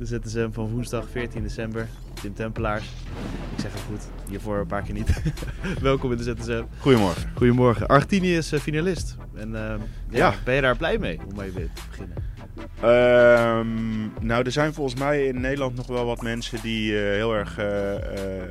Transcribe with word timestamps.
De 0.00 0.06
ZSM 0.06 0.50
van 0.50 0.68
woensdag 0.68 1.08
14 1.10 1.42
december. 1.42 1.88
Tim 2.20 2.34
Tempelaars. 2.34 2.84
Ik 3.54 3.60
zeg 3.60 3.72
het 3.72 3.80
goed, 3.80 4.08
hiervoor 4.28 4.58
een 4.58 4.66
paar 4.66 4.82
keer 4.82 4.94
niet. 4.94 5.22
Welkom 5.80 6.12
in 6.12 6.16
de 6.16 6.22
ZSM. 6.22 6.62
Goedemorgen. 6.78 7.30
Goedemorgen. 7.34 7.86
Argentinië 7.86 8.36
is 8.36 8.52
uh, 8.52 8.60
finalist. 8.60 9.16
En 9.34 9.48
uh, 9.48 9.54
ja, 9.54 9.78
Ja. 10.10 10.34
ben 10.44 10.54
je 10.54 10.60
daar 10.60 10.76
blij 10.76 10.98
mee 10.98 11.20
om 11.28 11.36
mee 11.36 11.52
te 11.52 11.68
beginnen? 11.90 12.16
Ehm, 12.80 14.26
nou, 14.26 14.44
er 14.44 14.52
zijn 14.52 14.74
volgens 14.74 15.00
mij 15.00 15.26
in 15.26 15.40
Nederland 15.40 15.76
nog 15.76 15.86
wel 15.86 16.04
wat 16.04 16.22
mensen 16.22 16.60
die 16.62 16.98
eh, 16.98 17.02
heel 17.02 17.34
erg 17.34 17.58
eh, 17.58 17.94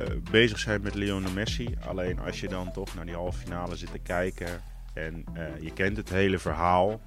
eh, 0.02 0.10
bezig 0.30 0.58
zijn 0.58 0.82
met 0.82 0.94
Lionel 0.94 1.30
Messi. 1.32 1.74
Alleen 1.86 2.20
als 2.20 2.40
je 2.40 2.48
dan 2.48 2.72
toch 2.72 2.94
naar 2.94 3.06
die 3.06 3.14
halve 3.14 3.38
finale 3.38 3.76
zit 3.76 3.92
te 3.92 3.98
kijken 3.98 4.48
en 4.94 5.24
eh, 5.34 5.42
je 5.60 5.72
kent 5.72 5.96
het 5.96 6.08
hele 6.08 6.38
verhaal 6.38 7.00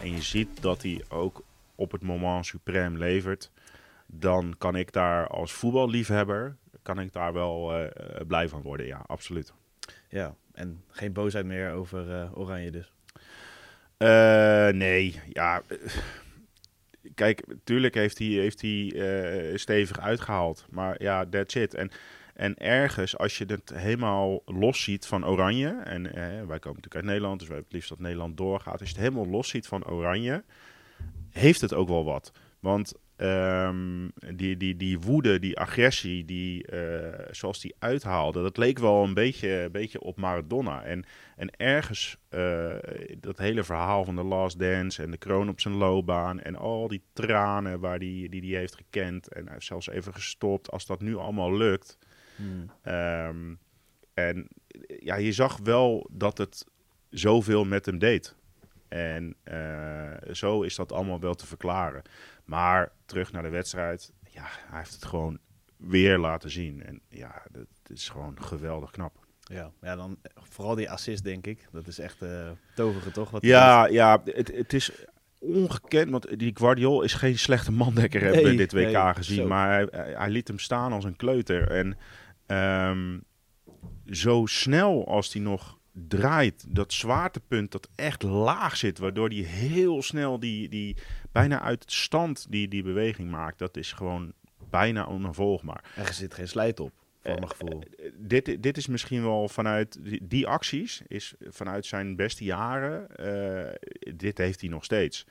en 0.00 0.12
je 0.12 0.22
ziet 0.22 0.48
dat 0.60 0.82
hij 0.82 1.04
ook 1.08 1.42
op 1.74 1.92
het 1.92 2.02
moment 2.02 2.52
suprême 2.56 2.92
levert, 2.98 3.50
dan 4.12 4.54
kan 4.58 4.76
ik 4.76 4.92
daar 4.92 5.26
als 5.26 5.52
voetballiefhebber 5.52 6.56
kan 6.82 7.00
ik 7.00 7.12
daar 7.12 7.32
wel 7.32 7.72
eh, 7.72 7.84
eh, 7.84 8.26
blij 8.26 8.48
van 8.48 8.62
worden. 8.62 8.86
Ja, 8.86 9.04
absoluut. 9.06 9.52
Ja, 10.08 10.34
en 10.52 10.84
geen 10.88 11.12
boosheid 11.12 11.46
meer 11.46 11.72
over 11.72 12.14
eh, 12.14 12.38
Oranje 12.38 12.70
dus. 12.70 12.92
Nee, 14.76 15.20
ja. 15.28 15.62
Kijk, 17.14 17.46
natuurlijk 17.46 17.94
heeft 17.94 18.18
hij, 18.18 18.26
heeft 18.26 18.60
hij 18.60 19.56
stevig 19.56 20.00
uitgehaald. 20.00 20.66
Maar 20.70 21.02
ja, 21.02 21.26
that's 21.26 21.54
it. 21.54 21.74
En, 21.74 21.90
en 22.40 22.56
ergens, 22.56 23.18
als 23.18 23.38
je 23.38 23.44
het 23.46 23.72
helemaal 23.74 24.42
los 24.44 24.82
ziet 24.82 25.06
van 25.06 25.26
Oranje. 25.26 25.68
En 25.84 26.06
eh, 26.06 26.22
wij 26.22 26.58
komen 26.58 26.80
natuurlijk 26.80 26.94
uit 26.94 27.04
Nederland, 27.04 27.38
dus 27.38 27.48
wij 27.48 27.56
hebben 27.56 27.64
het 27.64 27.72
liefst 27.72 27.88
dat 27.88 27.98
Nederland 27.98 28.36
doorgaat. 28.36 28.80
Als 28.80 28.88
je 28.88 28.94
het 28.94 29.04
helemaal 29.04 29.26
los 29.26 29.48
ziet 29.48 29.66
van 29.66 29.86
Oranje, 29.86 30.44
heeft 31.30 31.60
het 31.60 31.74
ook 31.74 31.88
wel 31.88 32.04
wat. 32.04 32.32
Want 32.60 32.94
ehm, 33.20 34.08
die, 34.36 34.56
die, 34.56 34.76
die 34.76 35.00
woede, 35.00 35.38
die 35.38 35.58
agressie, 35.58 36.24
die, 36.24 36.66
eh, 36.66 37.26
zoals 37.30 37.60
die 37.60 37.74
uithaalde, 37.78 38.42
dat 38.42 38.56
leek 38.56 38.78
wel 38.78 39.04
een 39.04 39.14
beetje, 39.14 39.48
een 39.48 39.72
beetje 39.72 40.00
op 40.00 40.16
Maradona. 40.16 40.82
En, 40.82 41.04
en 41.36 41.50
ergens 41.56 42.16
eh, 42.28 42.74
dat 43.20 43.38
hele 43.38 43.64
verhaal 43.64 44.04
van 44.04 44.16
de 44.16 44.22
Last 44.22 44.58
Dance 44.58 45.02
en 45.02 45.10
de 45.10 45.16
kroon 45.16 45.48
op 45.48 45.60
zijn 45.60 45.74
loopbaan 45.74 46.40
en 46.40 46.56
al 46.56 46.88
die 46.88 47.02
tranen 47.12 47.80
waar 47.80 47.98
die, 47.98 48.28
die 48.28 48.40
die 48.40 48.56
heeft 48.56 48.74
gekend 48.74 49.28
en 49.28 49.44
hij 49.44 49.52
heeft 49.52 49.66
zelfs 49.66 49.88
even 49.88 50.14
gestopt. 50.14 50.70
Als 50.70 50.86
dat 50.86 51.00
nu 51.00 51.16
allemaal 51.16 51.56
lukt. 51.56 51.98
Hmm. 52.36 52.70
Ehm, 52.82 53.54
en 54.14 54.48
ja, 54.98 55.16
je 55.16 55.32
zag 55.32 55.58
wel 55.62 56.08
dat 56.12 56.38
het 56.38 56.66
zoveel 57.10 57.64
met 57.64 57.86
hem 57.86 57.98
deed. 57.98 58.34
En 58.88 59.36
eh, 59.42 60.32
zo 60.32 60.62
is 60.62 60.74
dat 60.74 60.92
allemaal 60.92 61.20
wel 61.20 61.34
te 61.34 61.46
verklaren. 61.46 62.02
Maar 62.50 62.92
terug 63.06 63.32
naar 63.32 63.42
de 63.42 63.48
wedstrijd. 63.48 64.12
Ja, 64.30 64.42
hij 64.46 64.78
heeft 64.78 64.92
het 64.94 65.04
gewoon 65.04 65.38
weer 65.76 66.18
laten 66.18 66.50
zien. 66.50 66.82
En 66.82 67.00
ja, 67.08 67.42
dat 67.50 67.66
is 67.86 68.08
gewoon 68.08 68.42
geweldig 68.42 68.90
knap. 68.90 69.26
Ja, 69.40 69.70
ja, 69.80 69.96
dan 69.96 70.18
vooral 70.34 70.74
die 70.74 70.90
assist 70.90 71.24
denk 71.24 71.46
ik. 71.46 71.68
Dat 71.72 71.86
is 71.86 71.98
echt 71.98 72.22
eh 72.22 72.50
toveren 72.74 73.12
toch? 73.12 73.30
Wat 73.30 73.42
hij 73.42 73.50
Ja, 73.50 73.86
ja 73.86 74.20
het, 74.24 74.52
het 74.54 74.72
is 74.72 74.90
ongekend. 75.38 76.10
Want 76.10 76.38
die 76.38 76.56
Guardiol 76.56 77.02
is 77.02 77.12
geen 77.14 77.38
slechte 77.38 77.72
mandekker 77.72 78.20
hebben 78.22 78.42
we 78.44 78.54
dit 78.54 78.72
WK 78.72 78.92
nee, 78.92 79.14
gezien. 79.14 79.36
zo. 79.36 79.46
Maar 79.46 79.70
hij, 79.70 79.88
hij- 79.90 80.14
hij 80.16 80.30
liet 80.30 80.48
hem 80.48 80.58
staan 80.58 80.92
als 80.92 81.04
een 81.04 81.16
kleuter. 81.16 81.70
En 81.70 81.96
ehm, 82.46 83.18
zo 84.06 84.46
snel 84.46 85.06
als 85.08 85.32
hij 85.32 85.42
nog 85.42 85.78
draait, 85.92 86.64
dat 86.68 86.92
zwaartepunt 86.92 87.72
dat 87.72 87.88
echt 87.94 88.22
laag 88.22 88.76
zit, 88.76 88.98
waardoor 88.98 89.28
hij 89.28 89.38
heel 89.38 90.02
snel 90.02 90.40
die, 90.40 90.68
die 90.68 90.96
bijna 91.32 91.60
uit 91.60 91.82
het 91.82 91.92
stand 91.92 92.46
die, 92.50 92.68
die 92.68 92.82
beweging 92.82 93.30
maakt, 93.30 93.58
dat 93.58 93.76
is 93.76 93.92
gewoon 93.92 94.32
bijna 94.70 95.06
onafvolgbaar. 95.06 95.84
doet. 95.96 96.06
Er 96.06 96.14
zit 96.14 96.34
geen 96.34 96.48
slijt 96.48 96.80
op, 96.80 96.92
voor 97.22 97.34
mijn 97.34 97.48
gevoel. 97.48 97.82
Eh, 97.98 98.10
dit, 98.16 98.62
dit 98.62 98.76
is 98.76 98.86
misschien 98.86 99.22
wel 99.22 99.48
vanuit 99.48 100.04
die, 100.04 100.26
die 100.26 100.46
acties, 100.46 101.02
is 101.06 101.34
vanuit 101.40 101.86
zijn 101.86 102.16
beste 102.16 102.44
jaren, 102.44 103.16
eh, 103.16 103.74
dit 104.14 104.38
heeft 104.38 104.60
hij 104.60 104.70
nog 104.70 104.84
steeds. 104.84 105.26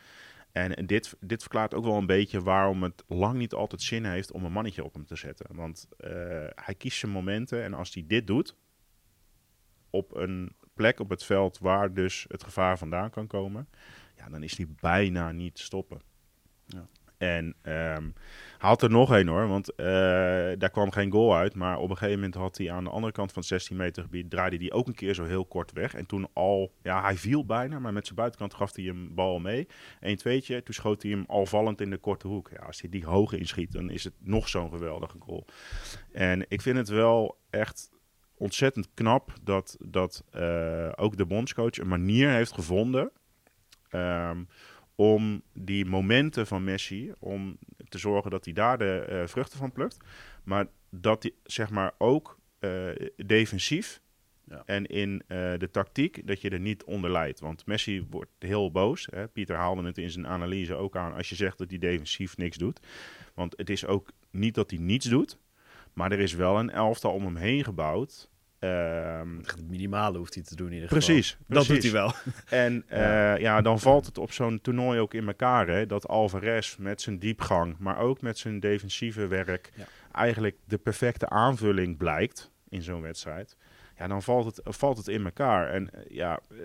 En 0.52 0.86
dit, 0.86 1.16
dit 1.20 1.42
verklaart 1.42 1.74
ook 1.74 1.84
wel 1.84 1.98
een 1.98 2.06
beetje 2.06 2.42
waarom 2.42 2.84
het 2.84 3.04
lang 3.08 3.38
niet 3.38 3.54
altijd 3.54 3.82
zin 3.82 4.06
heeft 4.06 4.32
om 4.32 4.46
een 4.46 4.52
mannetje 4.52 4.84
op 4.84 4.94
hem 4.94 5.06
te 5.06 5.16
zetten. 5.16 5.46
Want 5.56 5.88
eh, 5.98 6.12
hij 6.56 6.76
kiest 6.78 7.00
zijn 7.00 7.12
momenten 7.12 7.64
en 7.64 7.74
als 7.74 7.94
hij 7.94 8.04
dit 8.08 8.28
doet, 8.28 8.56
op 9.90 10.16
een 10.16 10.56
plek 10.74 11.00
op 11.00 11.10
het 11.10 11.24
veld 11.24 11.60
waar 11.60 11.94
dus 11.94 12.26
het 12.28 12.44
gevaar 12.44 12.78
vandaan 12.78 13.10
kan 13.10 13.28
komen, 13.28 13.68
ja, 14.16 14.30
dan 14.30 14.44
is 14.44 14.58
hij 14.58 14.68
bijna 14.80 15.32
niet 15.32 15.56
te 15.56 15.64
stoppen. 15.64 16.02
Ja. 16.66 16.88
En 17.20 17.56
hij 17.62 18.12
had 18.58 18.82
er 18.82 18.90
nog 18.90 19.14
één 19.14 19.28
hoor, 19.28 19.48
want 19.48 19.76
eh, 19.76 19.86
daar 20.58 20.70
kwam 20.72 20.92
geen 20.92 21.12
goal 21.12 21.36
uit. 21.36 21.56
Maar 21.56 21.78
op 21.78 21.90
een 21.90 21.98
gegeven 21.98 22.20
moment 22.20 22.36
had 22.36 22.58
hij 22.58 22.72
aan 22.72 22.84
de 22.84 22.90
andere 22.90 23.14
kant 23.14 23.32
van 23.32 23.42
het 23.42 23.52
16 23.52 23.78
meter 23.78 24.04
gebied, 24.04 24.30
draaide 24.30 24.58
hij 24.58 24.72
ook 24.72 24.88
een 24.88 24.94
keer 24.94 25.14
zo 25.14 25.24
heel 25.24 25.46
kort 25.46 25.72
weg. 25.72 25.94
En 25.94 26.06
toen 26.06 26.28
al, 26.34 26.74
ja, 26.84 27.02
hij 27.02 27.16
viel 27.16 27.46
bijna, 27.46 27.80
maar 27.80 27.94
met 27.94 28.06
zijn 28.06 28.18
buitenkant 28.18 28.54
gaf 28.54 28.76
hij 28.76 28.86
hem 28.86 29.16
bal 29.16 29.40
mee. 29.40 29.68
1 30.00 30.18
tweetje, 30.18 30.64
toen 30.64 30.74
schoot 30.74 31.02
hij 31.02 31.12
hem 31.12 31.24
al 31.28 31.46
vallend 31.46 31.82
in 31.82 31.90
de 31.90 31.98
korte 31.98 32.28
hoek. 32.28 32.50
Ja, 32.54 32.66
als 32.66 32.82
hij 32.82 32.90
die 32.90 33.06
hoog 33.06 33.34
inschiet, 33.34 33.72
dan 33.72 33.90
is 33.90 34.04
het 34.04 34.16
nog 34.20 34.50
zo'n 34.50 34.70
geweldige 34.70 35.18
goal. 35.20 35.46
En 36.12 36.46
ik 36.48 36.62
vind 36.62 36.78
het 36.78 36.90
wel 36.90 37.38
echt 37.50 37.90
ontzettend 38.40 38.90
knap 38.94 39.34
dat, 39.44 39.78
dat 39.80 40.24
eh, 40.32 40.90
ook 40.96 41.18
de 41.18 41.26
bondscoach 41.26 41.78
een 41.78 41.88
manier 41.88 42.30
heeft 42.30 42.52
gevonden 42.52 43.12
ehm, 43.90 44.44
om 44.96 45.42
die 45.54 45.86
momenten 45.86 46.48
van 46.48 46.64
Messi, 46.64 47.12
om 47.20 47.58
te 47.90 47.98
zorgen 47.98 48.32
dat 48.32 48.46
hij 48.46 48.54
daar 48.54 48.78
de 48.78 49.00
eh, 49.00 49.28
vruchten 49.28 49.58
van 49.58 49.72
plukt. 49.72 49.98
Maar 50.44 50.68
dat 50.90 51.24
hij 51.24 51.32
zeg 51.44 51.70
maar 51.70 51.94
ook 51.98 52.40
eh, 52.60 52.90
defensief 53.16 54.02
Ja. 54.44 54.64
en 54.66 54.86
in 54.86 55.24
de 55.28 55.70
tactiek, 55.72 56.28
dat 56.28 56.42
je 56.42 56.50
er 56.50 56.60
niet 56.60 56.84
onder 56.84 57.12
leidt. 57.12 57.40
Want 57.40 57.66
Messi 57.66 58.06
wordt 58.10 58.32
heel 58.40 58.72
boos. 58.72 59.08
Hè? 59.12 59.28
Pieter 59.28 59.56
haalde 59.56 59.84
het 59.84 59.98
in 59.98 60.12
zijn 60.12 60.28
analyse 60.28 60.76
ook 60.76 60.98
aan 60.98 61.14
als 61.14 61.30
je 61.30 61.36
zegt 61.36 61.58
dat 61.58 61.70
hij 61.70 61.80
defensief 61.80 62.38
niks 62.38 62.58
doet. 62.58 62.80
Want 63.34 63.54
het 63.58 63.70
is 63.70 63.86
ook 63.86 64.12
niet 64.32 64.56
dat 64.56 64.70
hij 64.70 64.80
niets 64.80 65.06
doet, 65.06 65.38
maar 65.94 66.12
er 66.12 66.20
is 66.20 66.34
wel 66.34 66.60
een 66.60 66.70
elftal 66.70 67.14
om 67.14 67.26
hem 67.26 67.36
heen 67.36 67.64
gebouwd. 67.64 68.29
Ehm, 68.60 69.38
Het 69.38 69.68
minimale 69.70 70.18
hoeft 70.18 70.34
hij 70.34 70.44
te 70.44 70.56
doen 70.56 70.68
in 70.68 70.74
ieder 70.74 70.90
precies, 70.90 71.30
geval. 71.30 71.46
Dat 71.48 71.58
doet 71.58 71.68
precies. 71.80 71.92
hij 71.92 72.02
wel. 72.02 72.14
En 72.66 72.86
Ja. 72.90 72.98
ja. 73.00 73.36
ja, 73.38 73.62
dan 73.62 73.80
valt 73.80 74.06
het 74.06 74.18
op 74.18 74.32
zo'n 74.32 74.62
toernooi 74.62 75.00
ook 75.00 75.14
in 75.14 75.28
elkaar. 75.28 75.68
Hè, 75.68 75.86
dat 75.86 76.08
Alvarez 76.08 76.76
met 76.78 77.02
zijn 77.02 77.20
diepgang, 77.20 77.76
maar 77.78 77.98
ook 78.00 78.22
met 78.22 78.38
zijn 78.38 78.60
defensieve 78.60 79.28
werk, 79.28 79.72
Ja. 79.76 79.84
eigenlijk 80.12 80.58
de 80.66 80.78
perfecte 80.78 81.30
aanvulling 81.30 81.98
blijkt 81.98 82.52
in 82.70 82.82
zo'n 82.82 83.02
wedstrijd. 83.02 83.58
Ja, 83.98 84.08
dan 84.08 84.24
valt 84.24 84.46
het, 84.46 84.76
valt 84.76 84.98
het 84.98 85.08
in 85.08 85.26
elkaar. 85.26 85.70
En 85.70 85.94
eh, 85.94 86.02
ja, 86.16 86.40
eh, 86.52 86.58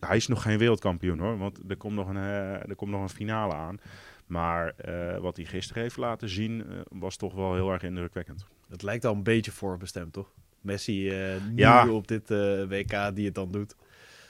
hij 0.00 0.16
is 0.16 0.26
nog 0.26 0.42
geen 0.42 0.58
wereldkampioen 0.58 1.18
hoor, 1.18 1.38
want 1.38 1.60
er 1.68 1.76
komt 1.76 1.94
nog 1.94 2.08
een, 2.08 2.16
eh, 2.16 2.68
er 2.68 2.74
komt 2.76 2.90
nog 2.90 3.02
een 3.02 3.08
finale 3.08 3.54
aan. 3.54 3.78
Maar 4.26 4.68
eh, 4.68 5.18
wat 5.18 5.36
hij 5.36 5.44
gisteren 5.46 5.82
heeft 5.82 5.96
laten 5.96 6.28
zien, 6.28 6.66
eh, 6.70 6.78
was 6.88 7.16
toch 7.16 7.34
wel 7.34 7.54
heel 7.54 7.72
erg 7.72 7.82
indrukwekkend. 7.82 8.46
Het 8.68 8.82
lijkt 8.82 9.04
al 9.04 9.14
een 9.14 9.22
beetje 9.22 9.50
voorbestemd, 9.52 10.12
toch? 10.12 10.32
Messi 10.66 11.10
eh 11.10 11.16
nu 11.50 11.56
Ja. 11.62 11.88
op 11.88 12.08
dit 12.08 12.30
eh, 12.30 12.62
WK 12.68 13.14
die 13.14 13.24
het 13.26 13.34
dan 13.34 13.50
doet. 13.50 13.74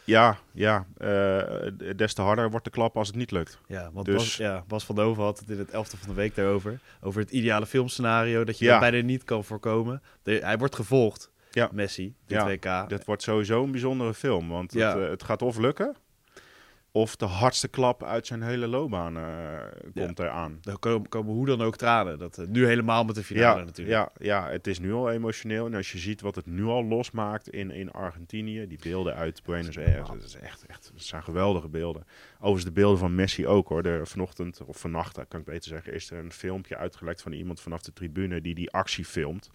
Ja, 0.04 0.38
ja 0.52 0.86
eh, 0.98 1.38
des 1.96 2.14
te 2.14 2.22
harder 2.22 2.50
wordt 2.50 2.64
de 2.64 2.70
klap 2.70 2.96
als 2.96 3.06
het 3.08 3.16
niet 3.16 3.30
lukt. 3.30 3.58
Ja, 3.66 3.90
want 3.92 4.06
Dus- 4.06 4.14
Bas, 4.16 4.36
ja, 4.36 4.64
Bas 4.68 4.84
van 4.84 4.94
Doven 4.94 5.22
had 5.22 5.38
het 5.38 5.50
in 5.50 5.58
het 5.58 5.70
elfde 5.70 5.96
van 5.96 6.08
de 6.08 6.14
week 6.14 6.34
daarover. 6.34 6.80
Over 7.00 7.20
het 7.20 7.30
ideale 7.30 7.66
filmscenario, 7.66 8.44
dat 8.44 8.58
je 8.58 8.64
Ja. 8.64 8.70
dat 8.70 8.80
bijna 8.90 9.06
niet 9.06 9.24
kan 9.24 9.44
voorkomen. 9.44 10.02
De- 10.22 10.40
hij 10.42 10.58
wordt 10.58 10.74
gevolgd, 10.74 11.30
Ja. 11.50 11.68
Messi, 11.72 12.14
dit 12.26 12.38
Ja, 12.38 12.46
WK. 12.46 12.88
Dat 12.88 13.04
wordt 13.04 13.22
sowieso 13.22 13.62
een 13.62 13.70
bijzondere 13.70 14.14
film. 14.14 14.48
Want 14.48 14.72
het 14.72 15.22
gaat 15.22 15.42
of 15.42 15.58
lukken. 15.58 15.96
Of 16.96 17.16
de 17.16 17.24
hardste 17.24 17.68
klap 17.68 18.04
uit 18.04 18.26
zijn 18.26 18.42
hele 18.42 18.66
loopbaan 18.66 19.16
eh, 19.16 20.04
komt 20.04 20.18
eraan. 20.18 20.58
Er 20.62 20.78
komen, 20.78 21.08
komen 21.08 21.32
hoe 21.32 21.46
dan 21.46 21.62
ook 21.62 21.76
tranen. 21.76 22.18
Dat, 22.18 22.38
eh, 22.38 22.46
nu 22.46 22.66
helemaal 22.66 23.04
met 23.04 23.14
de 23.14 23.24
finale 23.24 23.58
Ja, 23.58 23.64
natuurlijk. 23.64 23.96
ja, 23.96 24.10
ja, 24.18 24.50
het 24.50 24.66
is 24.66 24.78
nu 24.78 24.92
al 24.92 25.10
emotioneel. 25.10 25.66
En 25.66 25.74
als 25.74 25.92
je 25.92 25.98
ziet 25.98 26.20
wat 26.20 26.34
het 26.34 26.46
nu 26.46 26.64
al 26.64 26.84
losmaakt 26.84 27.48
in, 27.48 27.70
in 27.70 27.90
Argentinië. 27.90 28.66
Die 28.66 28.78
beelden 28.82 29.14
uit 29.14 29.42
Buenos 29.42 29.78
Aires. 29.78 30.08
Dat, 30.08 30.22
is 30.22 30.34
echt, 30.34 30.66
echt, 30.66 30.90
dat 30.92 31.02
zijn 31.02 31.22
geweldige 31.22 31.68
beelden. 31.68 32.04
Overigens 32.36 32.64
de 32.64 32.72
beelden 32.72 32.98
van 32.98 33.14
Messi 33.14 33.46
ook 33.46 33.68
hoor. 33.68 33.82
Er, 33.82 34.06
vanochtend, 34.06 34.64
of 34.64 34.76
vannacht 34.76 35.28
kan 35.28 35.40
ik 35.40 35.46
beter 35.46 35.68
zeggen. 35.68 35.92
Is 35.92 36.10
er 36.10 36.18
een 36.18 36.32
filmpje 36.32 36.76
uitgelekt 36.76 37.22
van 37.22 37.32
iemand 37.32 37.60
vanaf 37.60 37.82
de 37.82 37.92
tribune 37.92 38.40
die 38.40 38.54
die 38.54 38.70
actie 38.70 39.04
filmt. 39.04 39.50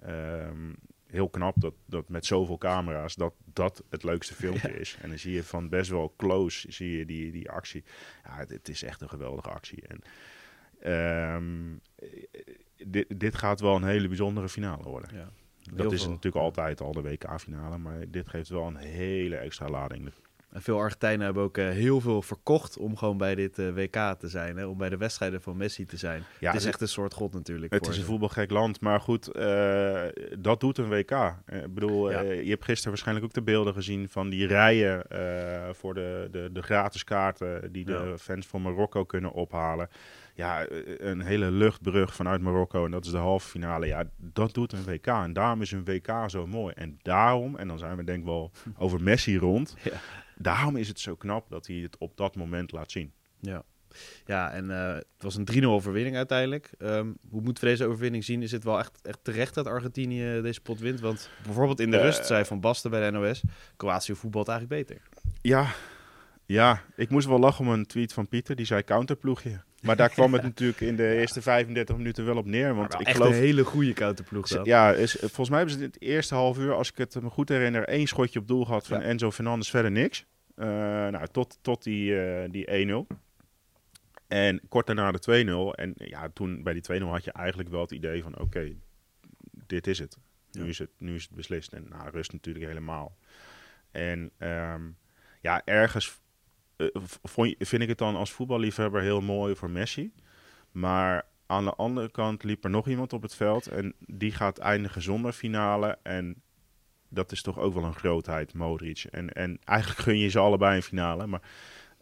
Ehm, 0.00 0.72
heel 1.14 1.28
knap 1.28 1.54
dat, 1.60 1.74
dat 1.86 2.08
met 2.08 2.26
zoveel 2.26 2.58
camera's 2.58 3.14
dat 3.14 3.34
dat 3.44 3.84
het 3.90 4.02
leukste 4.02 4.34
filmpje 4.34 4.78
is. 4.80 4.96
En 5.02 5.08
dan 5.08 5.18
zie 5.18 5.34
je 5.34 5.42
van 5.42 5.68
best 5.68 5.90
wel 5.90 6.14
close 6.16 6.72
zie 6.72 6.98
je 6.98 7.04
die, 7.04 7.32
die 7.32 7.50
actie. 7.50 7.84
Ja, 8.24 8.36
het, 8.36 8.50
het 8.50 8.68
is 8.68 8.82
echt 8.82 9.00
een 9.00 9.08
geweldige 9.08 9.48
actie. 9.48 9.82
En 9.86 10.00
ehm, 10.80 11.76
dit, 12.86 13.20
dit 13.20 13.34
gaat 13.34 13.60
wel 13.60 13.76
een 13.76 13.84
hele 13.84 14.08
bijzondere 14.08 14.48
finale 14.48 14.82
worden. 14.82 15.16
Ja. 15.16 15.30
Dat 15.72 15.92
is 15.92 16.02
veel. 16.02 16.10
natuurlijk 16.10 16.44
altijd 16.44 16.80
al 16.80 16.92
de 16.92 17.02
WK-finale, 17.02 17.78
maar 17.78 18.10
dit 18.10 18.28
geeft 18.28 18.48
wel 18.48 18.66
een 18.66 18.76
hele 18.76 19.36
extra 19.36 19.68
lading. 19.68 20.12
En 20.54 20.62
veel 20.62 20.78
Argentijnen 20.78 21.24
hebben 21.24 21.42
ook 21.42 21.58
eh, 21.58 21.68
heel 21.68 22.00
veel 22.00 22.22
verkocht 22.22 22.78
om 22.78 22.96
gewoon 22.96 23.16
bij 23.16 23.34
dit 23.34 23.58
eh, 23.58 23.68
WK 23.74 24.14
te 24.18 24.28
zijn. 24.28 24.56
Hè? 24.56 24.66
Om 24.66 24.78
bij 24.78 24.88
de 24.88 24.96
wedstrijden 24.96 25.42
van 25.42 25.56
Messi 25.56 25.84
te 25.86 25.96
zijn. 25.96 26.22
Ja, 26.40 26.50
het 26.52 26.60
is 26.60 26.66
echt 26.66 26.80
een 26.80 26.88
soort 26.88 27.14
god 27.14 27.32
natuurlijk. 27.34 27.72
Het 27.72 27.86
is 27.88 27.98
een 27.98 28.04
voetbalgek 28.04 28.50
land, 28.50 28.80
maar 28.80 29.00
goed, 29.00 29.28
eh, 29.32 30.02
dat 30.38 30.60
doet 30.60 30.78
een 30.78 30.88
WK. 30.88 31.10
Ik 31.46 31.74
bedoel, 31.74 32.10
Ja. 32.10 32.20
je 32.20 32.50
hebt 32.50 32.64
gisteren 32.64 32.88
waarschijnlijk 32.90 33.26
ook 33.26 33.32
de 33.32 33.42
beelden 33.42 33.74
gezien 33.74 34.08
van 34.08 34.28
die 34.28 34.46
rijen 34.46 35.02
voor 35.74 35.94
de, 35.94 36.28
de, 36.30 36.48
de 36.52 36.62
gratis 36.62 37.04
kaarten 37.04 37.72
die 37.72 37.84
de 37.84 37.92
Ja. 37.92 38.16
fans 38.18 38.46
van 38.46 38.62
Marokko 38.62 39.04
kunnen 39.04 39.32
ophalen. 39.32 39.88
Ja, 40.34 40.66
een 40.98 41.20
hele 41.20 41.50
luchtbrug 41.50 42.14
vanuit 42.14 42.40
Marokko 42.40 42.84
en 42.84 42.90
dat 42.90 43.04
is 43.04 43.10
de 43.10 43.16
halve 43.16 43.48
finale. 43.48 43.86
Ja, 43.86 44.04
dat 44.16 44.54
doet 44.54 44.72
een 44.72 44.84
WK 44.84 45.06
en 45.06 45.32
daarom 45.32 45.62
is 45.62 45.72
een 45.72 45.84
WK 45.84 46.24
zo 46.26 46.46
mooi. 46.46 46.74
En 46.76 46.98
daarom, 47.02 47.56
en 47.56 47.68
dan 47.68 47.78
zijn 47.78 47.96
we 47.96 48.04
denk 48.04 48.18
ik 48.18 48.24
wel 48.24 48.50
over 48.78 49.02
Messi 49.02 49.38
rond, 49.38 49.76
Ja. 49.82 49.90
Daarom 50.36 50.76
is 50.76 50.88
het 50.88 51.00
zo 51.00 51.14
knap 51.14 51.48
dat 51.50 51.66
hij 51.66 51.76
het 51.76 51.98
op 51.98 52.16
dat 52.16 52.36
moment 52.36 52.72
laat 52.72 52.90
zien. 52.90 53.12
Ja. 53.40 53.62
Ja, 54.26 54.50
en 54.50 54.70
eh, 54.70 54.94
het 54.94 55.06
was 55.18 55.36
een 55.36 55.44
3-0 55.44 55.64
overwinning 55.64 56.16
uiteindelijk. 56.16 56.70
Ehm, 56.78 57.12
hoe 57.30 57.40
moeten 57.42 57.64
we 57.64 57.70
deze 57.70 57.86
overwinning 57.86 58.24
zien? 58.24 58.42
Is 58.42 58.52
het 58.52 58.64
wel 58.64 58.78
echt, 58.78 58.98
echt 59.02 59.18
terecht 59.22 59.54
dat 59.54 59.66
Argentinië 59.66 60.40
deze 60.42 60.60
pot 60.60 60.78
wint? 60.80 61.00
Want 61.00 61.30
bijvoorbeeld 61.44 61.80
in 61.80 61.90
de 61.90 61.96
Eh. 61.96 62.02
rust 62.02 62.26
zei 62.26 62.44
Van 62.44 62.60
Basten 62.60 62.90
bij 62.90 63.10
de 63.10 63.18
NOS... 63.18 63.42
Kroatië 63.76 64.14
voetbalt 64.14 64.48
eigenlijk 64.48 64.86
beter. 64.88 65.02
Ja, 65.40 65.74
ja, 66.46 66.82
ik 66.96 67.10
moest 67.10 67.26
wel 67.26 67.38
lachen 67.38 67.64
om 67.66 67.72
een 67.72 67.86
tweet 67.86 68.12
van 68.12 68.28
Pieter. 68.28 68.56
Die 68.56 68.66
zei 68.66 68.84
counterploegje. 68.84 69.62
Maar 69.84 69.96
daar 69.96 70.08
kwam 70.08 70.32
het 70.32 70.42
natuurlijk 70.52 70.80
in 70.80 70.96
de 70.96 71.14
eerste 71.14 71.42
35 71.42 71.96
minuten 71.96 72.24
wel 72.24 72.36
op 72.36 72.46
neer. 72.46 72.74
Want 72.74 72.94
ik 72.94 73.00
echt 73.00 73.16
geloof... 73.16 73.32
een 73.32 73.38
hele 73.40 73.64
goede 73.64 73.92
counterploeg 73.92 74.48
dan. 74.48 74.64
Ja, 74.64 74.92
is, 74.92 75.16
volgens 75.20 75.48
mij 75.48 75.58
hebben 75.58 75.76
ze 75.76 75.84
in 75.84 75.90
het 75.90 76.02
eerste 76.02 76.34
half 76.34 76.58
uur, 76.58 76.72
als 76.74 76.90
ik 76.90 76.96
het 76.98 77.22
me 77.22 77.30
goed 77.30 77.48
herinner, 77.48 77.84
één 77.84 78.06
schotje 78.06 78.38
op 78.38 78.48
doel 78.48 78.64
gehad 78.64 78.86
van. 78.86 79.00
Enzo 79.00 79.30
Fernandes, 79.30 79.70
verder 79.70 79.90
niks. 79.90 80.26
Eh, 80.54 80.66
nou, 80.66 81.26
tot, 81.32 81.58
tot 81.62 81.82
die, 81.82 82.20
eh, 82.22 82.50
die 82.50 82.70
1-0. 82.70 83.06
En 84.28 84.60
kort 84.68 84.86
daarna 84.86 85.12
de 85.12 85.18
2-0. 85.18 85.74
En 85.74 85.92
ja, 85.96 86.28
toen 86.28 86.62
bij 86.62 86.72
die 86.72 86.82
2-0 86.82 87.10
had 87.10 87.24
je 87.24 87.32
eigenlijk 87.32 87.68
wel 87.68 87.80
het 87.80 87.90
idee 87.90 88.22
van, 88.22 88.38
oké, 88.38 88.72
dit 89.66 89.86
is 89.86 89.98
het. 89.98 90.18
Nu, 90.52 90.62
Ja. 90.62 90.68
is 90.68 90.78
het. 90.78 90.90
nu 90.98 91.14
is 91.14 91.22
het 91.22 91.34
beslist. 91.34 91.72
En 91.72 91.86
na 91.88 92.08
rust 92.12 92.32
natuurlijk 92.32 92.66
helemaal. 92.66 93.16
En 93.90 94.30
ehm, 94.38 94.82
ja, 95.40 95.62
ergens 95.64 96.20
je- 96.76 97.56
vind 97.58 97.82
ik 97.82 97.88
het 97.88 97.98
dan 97.98 98.16
als 98.16 98.32
voetballiefhebber 98.32 99.02
heel 99.02 99.20
mooi 99.20 99.54
voor 99.56 99.70
Messi. 99.70 100.12
Maar 100.72 101.26
aan 101.46 101.64
de 101.64 101.74
andere 101.74 102.10
kant 102.10 102.44
liep 102.44 102.64
er 102.64 102.70
nog 102.70 102.88
iemand 102.88 103.12
op 103.12 103.22
het 103.22 103.34
veld. 103.34 103.66
En 103.66 103.94
die 103.98 104.32
gaat 104.32 104.58
eindigen 104.58 105.02
zonder 105.02 105.32
finale. 105.32 105.98
En 106.02 106.42
dat 107.08 107.32
is 107.32 107.42
toch 107.42 107.58
ook 107.58 107.74
wel 107.74 107.84
een 107.84 107.94
grootheid, 107.94 108.54
Modric. 108.54 109.04
En, 109.10 109.32
en 109.32 109.58
eigenlijk 109.64 110.00
gun 110.00 110.18
je 110.18 110.28
ze 110.28 110.38
allebei 110.38 110.76
een 110.76 110.82
finale. 110.82 111.26
Maar 111.26 111.42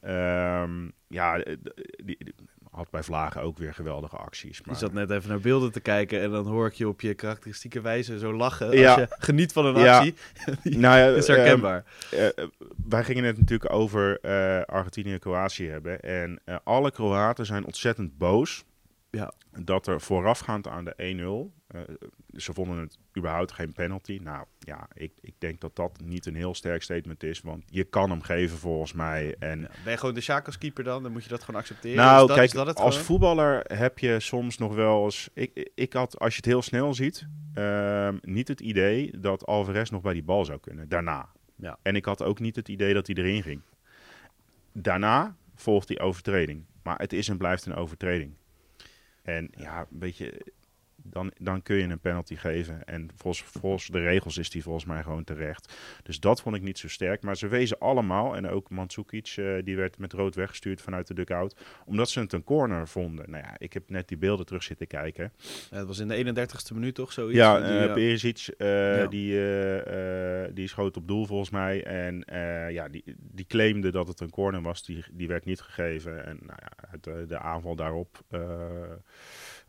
ehm, 0.01 0.89
ja, 1.09 1.39
eh, 1.39 1.57
had 2.73 2.91
bij 2.91 3.03
Vlagen 3.03 3.43
ook 3.43 3.59
weer 3.59 3.75
geweldige 3.75 4.17
acties. 4.17 4.57
Je 4.57 4.63
Maar, 4.67 4.77
zat 4.77 4.93
net 4.93 5.11
even 5.11 5.29
naar 5.29 5.41
beelden 5.41 5.73
te 5.73 5.81
kijken 5.81 6.21
en 6.21 6.31
dan 6.31 6.47
hoor 6.47 6.67
ik 6.67 6.73
je 6.73 6.89
op 6.89 7.01
je 7.01 7.15
karakteristieke 7.15 7.81
wijze 7.81 8.19
zo 8.19 8.33
lachen. 8.35 8.67
Als 8.67 8.77
Ja. 8.77 8.99
je 8.99 9.07
geniet 9.19 9.53
van 9.53 9.67
een 9.67 9.83
Ja. 9.83 9.97
actie. 9.97 10.15
nou 10.79 10.99
ja, 10.99 11.07
Dat 11.07 11.17
is 11.23 11.29
ehm, 11.29 11.39
herkenbaar. 11.39 11.85
Eh, 12.11 12.27
eh, 12.27 12.33
wij 12.89 13.05
gingen 13.05 13.25
het 13.25 13.39
natuurlijk 13.39 13.73
over 13.73 14.19
eh, 14.21 14.63
Argentinië 14.63 15.13
en 15.13 15.19
Kroatië 15.19 15.69
hebben. 15.69 16.01
En 16.01 16.41
alle 16.65 16.91
Kroaten 16.91 17.47
zijn 17.47 17.65
ontzettend 17.65 18.19
boos. 18.19 18.65
Ja. 19.17 19.33
Dat 19.61 19.87
er 19.87 20.01
voorafgaand 20.01 20.69
aan 20.69 20.85
de 20.85 20.95
1-0. 20.97 21.53
eh, 21.67 21.81
ze 22.37 22.53
vonden 22.53 22.79
het 22.79 22.99
überhaupt 23.19 23.53
geen 23.53 23.73
penalty. 23.73 24.19
Nou 24.23 24.45
ja, 24.59 24.89
ik, 24.95 25.13
ik 25.21 25.35
denk 25.39 25.61
dat 25.61 25.77
dat 25.77 26.01
niet 26.05 26.27
een 26.27 26.35
heel 26.35 26.55
sterk 26.55 26.83
statement 26.83 27.23
is. 27.23 27.41
Want 27.41 27.65
je 27.67 27.85
kan 27.85 28.11
hem 28.11 28.23
geven 28.23 28.59
volgens 28.59 28.93
mij. 28.93 29.37
En 29.39 29.61
Ja. 29.61 29.69
Ben 29.85 29.93
je 29.93 29.99
gewoon 29.99 30.15
de 30.15 30.21
Sjaak 30.21 30.47
als 30.47 30.59
keeper 30.59 30.85
dan? 30.85 31.03
Dan 31.03 31.13
moet 31.13 31.23
je 31.23 31.29
dat 31.29 31.43
gewoon 31.43 31.61
accepteren. 31.61 31.97
nou, 31.97 32.27
dat, 32.27 32.37
kijk, 32.37 32.55
als 32.55 32.75
gewoon? 32.77 32.93
voetballer 32.93 33.65
heb 33.77 33.99
je 33.99 34.21
soms 34.21 34.59
nog 34.59 34.75
wel 34.75 35.05
eens. 35.05 35.29
Ik, 35.35 35.71
ik 35.75 35.93
had, 35.93 36.19
als 36.19 36.31
je 36.31 36.37
het 36.37 36.47
heel 36.47 36.63
snel 36.63 36.95
ziet, 36.95 37.27
ehm, 37.55 38.17
niet 38.21 38.49
het 38.49 38.61
idee 38.61 39.19
dat 39.21 39.47
Alvarez 39.47 39.91
nog 39.91 40.03
bij 40.03 40.13
die 40.13 40.23
bal 40.25 40.45
zou 40.45 40.61
kunnen. 40.61 40.89
Daarna. 40.89 41.29
Ja. 41.57 41.79
En 41.83 41.97
ik 41.97 42.05
had 42.05 42.23
ook 42.23 42.41
niet 42.41 42.57
het 42.57 42.69
idee 42.69 42.95
dat 42.95 43.07
hij 43.07 43.17
erin 43.17 43.43
ging. 43.43 43.61
Daarna 44.73 45.37
volgt 45.55 45.89
die 45.89 46.01
overtreding. 46.01 46.65
Maar 46.83 46.99
het 46.99 47.13
is 47.13 47.29
en 47.29 47.37
blijft 47.37 47.67
een 47.67 47.75
overtreding. 47.75 48.35
En 49.23 49.51
ja, 49.57 49.81
een 49.81 49.99
beetje. 49.99 50.53
Dan, 51.05 51.33
dan 51.41 51.63
kun 51.63 51.77
je 51.77 51.83
een 51.83 52.01
penalty 52.01 52.37
geven. 52.37 52.85
En 52.85 53.11
volgens, 53.17 53.45
volgens 53.59 53.87
de 53.87 54.01
regels 54.01 54.37
is 54.39 54.51
die 54.51 54.63
volgens 54.63 54.85
mij 54.85 55.03
gewoon 55.03 55.25
terecht. 55.25 55.75
Dus 56.03 56.21
dat 56.21 56.41
vond 56.43 56.57
ik 56.57 56.63
niet 56.63 56.79
zo 56.79 56.89
sterk. 56.89 57.23
Maar 57.23 57.37
ze 57.37 57.49
wezen 57.49 57.79
allemaal, 57.79 58.37
en 58.37 58.49
ook 58.49 58.71
Mandzukic, 58.71 59.33
eh, 59.37 59.55
die 59.65 59.77
werd 59.77 59.99
met 59.99 60.13
rood 60.13 60.35
weggestuurd 60.35 60.81
vanuit 60.81 61.07
de 61.07 61.15
dugout. 61.15 61.57
Omdat 61.85 62.09
ze 62.11 62.21
het 62.21 62.33
een 62.33 62.45
corner 62.45 62.89
vonden. 62.89 63.31
Nou 63.31 63.45
ja, 63.45 63.55
ik 63.59 63.73
heb 63.73 63.91
net 63.91 64.09
die 64.09 64.17
beelden 64.19 64.47
terug 64.47 64.63
zitten 64.63 64.87
kijken. 64.87 65.33
Ja, 65.71 65.77
het 65.77 65.87
was 65.87 65.99
in 65.99 66.09
de 66.09 66.15
31ste 66.17 66.75
minuut 66.75 66.95
toch 66.95 67.13
zoiets? 67.13 67.37
Ja, 67.37 67.61
Die, 67.61 67.79
eh. 67.79 67.93
Perisic, 67.93 68.49
eh, 68.59 68.97
Ja. 68.97 69.07
die, 69.07 70.55
die 70.55 70.69
schoot 70.69 70.97
op 70.97 71.09
doel 71.09 71.27
volgens 71.27 71.51
mij. 71.51 71.85
En 71.85 72.25
ja, 72.73 72.89
die, 72.89 73.05
die 73.17 73.47
claimde 73.47 73.91
dat 73.91 74.09
het 74.09 74.21
een 74.21 74.31
corner 74.31 74.63
was. 74.63 74.85
Die, 74.85 75.05
die 75.13 75.29
werd 75.29 75.45
niet 75.45 75.61
gegeven. 75.61 76.25
En 76.27 76.39
nou 76.43 76.59
ja, 76.63 77.25
de 77.27 77.39
aanval 77.39 77.77
daarop, 77.77 78.21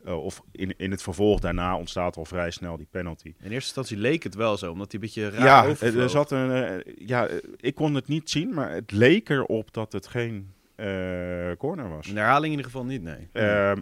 eh, 0.04 0.24
of 0.24 0.42
in, 0.52 0.74
in 0.76 0.90
het 0.90 1.02
vervolg 1.02 1.40
daarna, 1.40 1.76
ontstaat 1.76 2.16
al 2.16 2.24
vrij 2.24 2.50
snel 2.50 2.76
die 2.76 2.86
penalty. 2.90 3.26
In 3.26 3.34
eerste 3.38 3.54
instantie 3.54 3.96
leek 3.96 4.22
het 4.22 4.34
wel 4.34 4.56
zo, 4.56 4.72
omdat 4.72 4.92
hij 4.92 5.00
een 5.00 5.06
beetje 5.06 5.30
raar 5.30 5.46
Ja, 5.46 5.66
overvloog. 5.66 6.02
er 6.02 6.10
zat 6.10 6.30
een, 6.30 6.50
eh, 6.50 6.94
ja, 7.06 7.26
eh, 7.26 7.36
ik 7.60 7.74
kon 7.74 7.94
het 7.94 8.08
niet 8.08 8.30
zien, 8.30 8.54
maar 8.54 8.70
het 8.70 8.92
leek 8.92 9.28
erop 9.28 9.72
dat 9.72 9.92
het 9.92 10.06
geen 10.06 10.52
corner 11.58 11.88
was. 11.88 12.08
In 12.08 12.14
de 12.14 12.20
herhaling 12.20 12.52
in 12.52 12.58
ieder 12.58 12.64
geval 12.64 12.84
niet, 12.84 13.02
nee. 13.02 13.28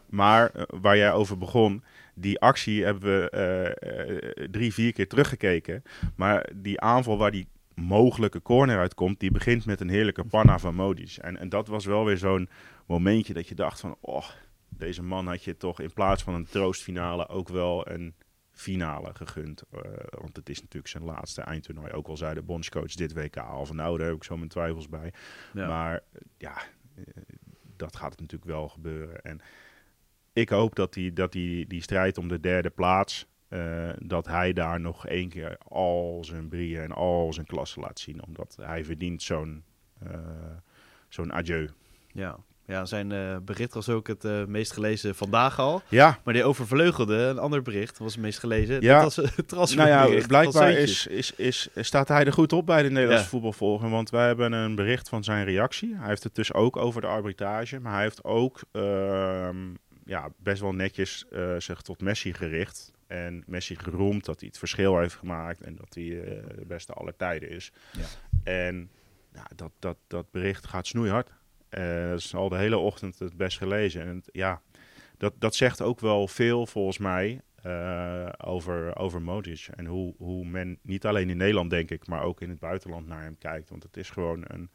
Maar 0.08 0.52
waar 0.80 0.96
jij 0.96 1.12
over 1.12 1.38
begon, 1.38 1.82
die 2.14 2.40
actie 2.40 2.84
hebben 2.84 3.00
we 3.00 4.48
drie, 4.50 4.72
vier 4.72 4.92
keer 4.92 5.08
teruggekeken. 5.08 5.82
Maar 6.16 6.48
die 6.54 6.80
aanval 6.80 7.18
waar 7.18 7.30
die 7.30 7.46
mogelijke 7.74 8.42
corner 8.42 8.78
uitkomt, 8.78 9.20
die 9.20 9.30
begint 9.30 9.66
met 9.66 9.80
een 9.80 9.88
heerlijke 9.88 10.24
panna 10.24 10.58
van 10.58 10.74
Modis. 10.74 11.18
En, 11.18 11.38
en 11.38 11.48
dat 11.48 11.68
was 11.68 11.84
wel 11.84 12.04
weer 12.04 12.18
zo'n 12.18 12.48
momentje 12.86 13.32
dat 13.32 13.48
je 13.48 13.54
dacht 13.54 13.80
van, 13.80 13.96
oh, 14.00 14.24
deze 14.76 15.02
man 15.02 15.26
had 15.26 15.44
je 15.44 15.56
toch 15.56 15.80
in 15.80 15.92
plaats 15.92 16.22
van 16.22 16.34
een 16.34 16.46
troostfinale 16.46 17.28
ook 17.28 17.48
wel 17.48 17.88
een 17.88 18.14
finale 18.52 19.14
gegund. 19.14 19.62
Eh, 19.70 19.80
want 20.10 20.36
het 20.36 20.48
is 20.48 20.60
natuurlijk 20.60 20.88
zijn 20.88 21.04
laatste 21.04 21.40
eindtoernooi. 21.40 21.92
Ook 21.92 22.08
al 22.08 22.16
zei 22.16 22.34
de 22.34 22.42
bondscoach 22.42 22.94
dit 22.94 23.12
WK 23.12 23.36
al 23.36 23.66
van, 23.66 23.76
nou, 23.76 23.98
daar 23.98 24.06
heb 24.06 24.16
ik 24.16 24.24
zo 24.24 24.36
mijn 24.36 24.48
twijfels 24.48 24.88
bij. 24.88 25.12
Ja. 25.52 25.66
Maar 25.68 26.00
ja, 26.38 26.56
eh, 26.94 27.04
dat 27.76 27.96
gaat 27.96 28.20
natuurlijk 28.20 28.50
wel 28.50 28.68
gebeuren. 28.68 29.22
En 29.22 29.40
ik 30.32 30.48
hoop 30.48 30.74
dat 30.74 30.92
die, 30.92 31.12
dat 31.12 31.32
die, 31.32 31.66
die 31.66 31.82
strijd 31.82 32.18
om 32.18 32.28
de 32.28 32.40
derde 32.40 32.70
plaats, 32.70 33.26
eh, 33.48 33.90
dat 33.98 34.26
hij 34.26 34.52
daar 34.52 34.80
nog 34.80 35.06
één 35.06 35.28
keer 35.28 35.58
al 35.58 36.24
zijn 36.24 36.48
brieën 36.48 36.82
en 36.82 36.92
al 36.92 37.32
zijn 37.32 37.46
klasse 37.46 37.80
laat 37.80 37.98
zien. 37.98 38.24
Omdat 38.24 38.56
hij 38.60 38.84
verdient 38.84 39.22
zo'n 39.22 39.64
zo'n 41.08 41.32
adieu. 41.32 41.70
Ja, 42.12 42.38
ja 42.72 42.84
zijn 42.84 43.12
eh, 43.12 43.36
bericht 43.44 43.74
was 43.74 43.88
ook 43.88 44.06
het 44.06 44.24
eh, 44.24 44.44
meest 44.44 44.72
gelezen 44.72 45.14
vandaag 45.14 45.58
al. 45.58 45.82
Ja, 45.88 46.18
Maar 46.24 46.34
die 46.34 46.44
overvleugelde 46.44 47.16
een 47.16 47.38
ander 47.38 47.62
bericht, 47.62 47.98
was 47.98 48.12
het 48.12 48.22
meest 48.22 48.38
gelezen. 48.38 48.80
Ja. 48.80 49.00
Dat 49.02 49.50
was 49.50 49.70
het 49.70 49.78
nou 49.78 49.88
ja, 49.88 50.26
blijkbaar 50.26 50.72
is, 50.72 51.06
is, 51.06 51.32
is, 51.36 51.68
staat 51.74 52.08
hij 52.08 52.24
er 52.24 52.32
goed 52.32 52.52
op 52.52 52.66
bij 52.66 52.82
de 52.82 52.88
Nederlandse 52.88 53.24
Ja. 53.24 53.30
voetbalvolger. 53.30 53.90
Want 53.90 54.10
wij 54.10 54.26
hebben 54.26 54.52
een 54.52 54.74
bericht 54.74 55.08
van 55.08 55.24
zijn 55.24 55.44
reactie. 55.44 55.96
Hij 55.96 56.08
heeft 56.08 56.22
het 56.22 56.34
dus 56.34 56.52
ook 56.52 56.76
over 56.76 57.00
de 57.00 57.06
arbitrage. 57.06 57.80
Maar 57.80 57.92
hij 57.92 58.02
heeft 58.02 58.24
ook 58.24 58.60
ehm, 58.72 59.56
ja, 60.04 60.28
best 60.36 60.60
wel 60.60 60.72
netjes 60.72 61.24
eh, 61.30 61.54
zich 61.58 61.80
tot 61.82 62.00
Messi 62.00 62.32
gericht. 62.34 62.92
En 63.06 63.42
Messi 63.46 63.76
geroemd 63.76 64.24
dat 64.24 64.38
hij 64.40 64.48
het 64.48 64.58
verschil 64.58 64.98
heeft 64.98 65.14
gemaakt. 65.14 65.60
En 65.60 65.76
dat 65.76 65.94
hij 65.94 66.04
de 66.56 66.64
beste 66.66 66.92
aller 66.92 67.16
tijden 67.16 67.50
is. 67.50 67.72
Ja. 67.92 68.04
En 68.44 68.90
ja, 69.34 69.46
dat, 69.56 69.70
dat, 69.78 69.96
dat 70.06 70.30
bericht 70.30 70.66
gaat 70.66 70.86
snoeihard. 70.86 71.30
Dat 71.72 72.18
is 72.18 72.34
al 72.34 72.48
de 72.48 72.56
hele 72.56 72.78
ochtend 72.78 73.18
het 73.18 73.36
best 73.36 73.58
gelezen. 73.58 74.02
En 74.02 74.22
ja, 74.32 74.60
dat, 75.16 75.34
dat 75.38 75.54
zegt 75.54 75.82
ook 75.82 76.00
wel 76.00 76.28
veel 76.28 76.66
volgens 76.66 76.98
mij 76.98 77.40
eh, 77.62 78.28
over, 78.44 78.96
over 78.96 79.22
Modric. 79.22 79.68
En 79.74 79.86
hoe, 79.86 80.14
hoe 80.18 80.46
men 80.46 80.78
niet 80.82 81.06
alleen 81.06 81.30
in 81.30 81.36
Nederland, 81.36 81.70
denk 81.70 81.90
ik, 81.90 82.06
maar 82.06 82.22
ook 82.22 82.40
in 82.40 82.48
het 82.48 82.58
buitenland 82.58 83.06
naar 83.06 83.22
hem 83.22 83.38
kijkt. 83.38 83.70
Want 83.70 83.82
het 83.82 83.96
is 83.96 84.10
gewoon 84.10 84.44
een, 84.46 84.70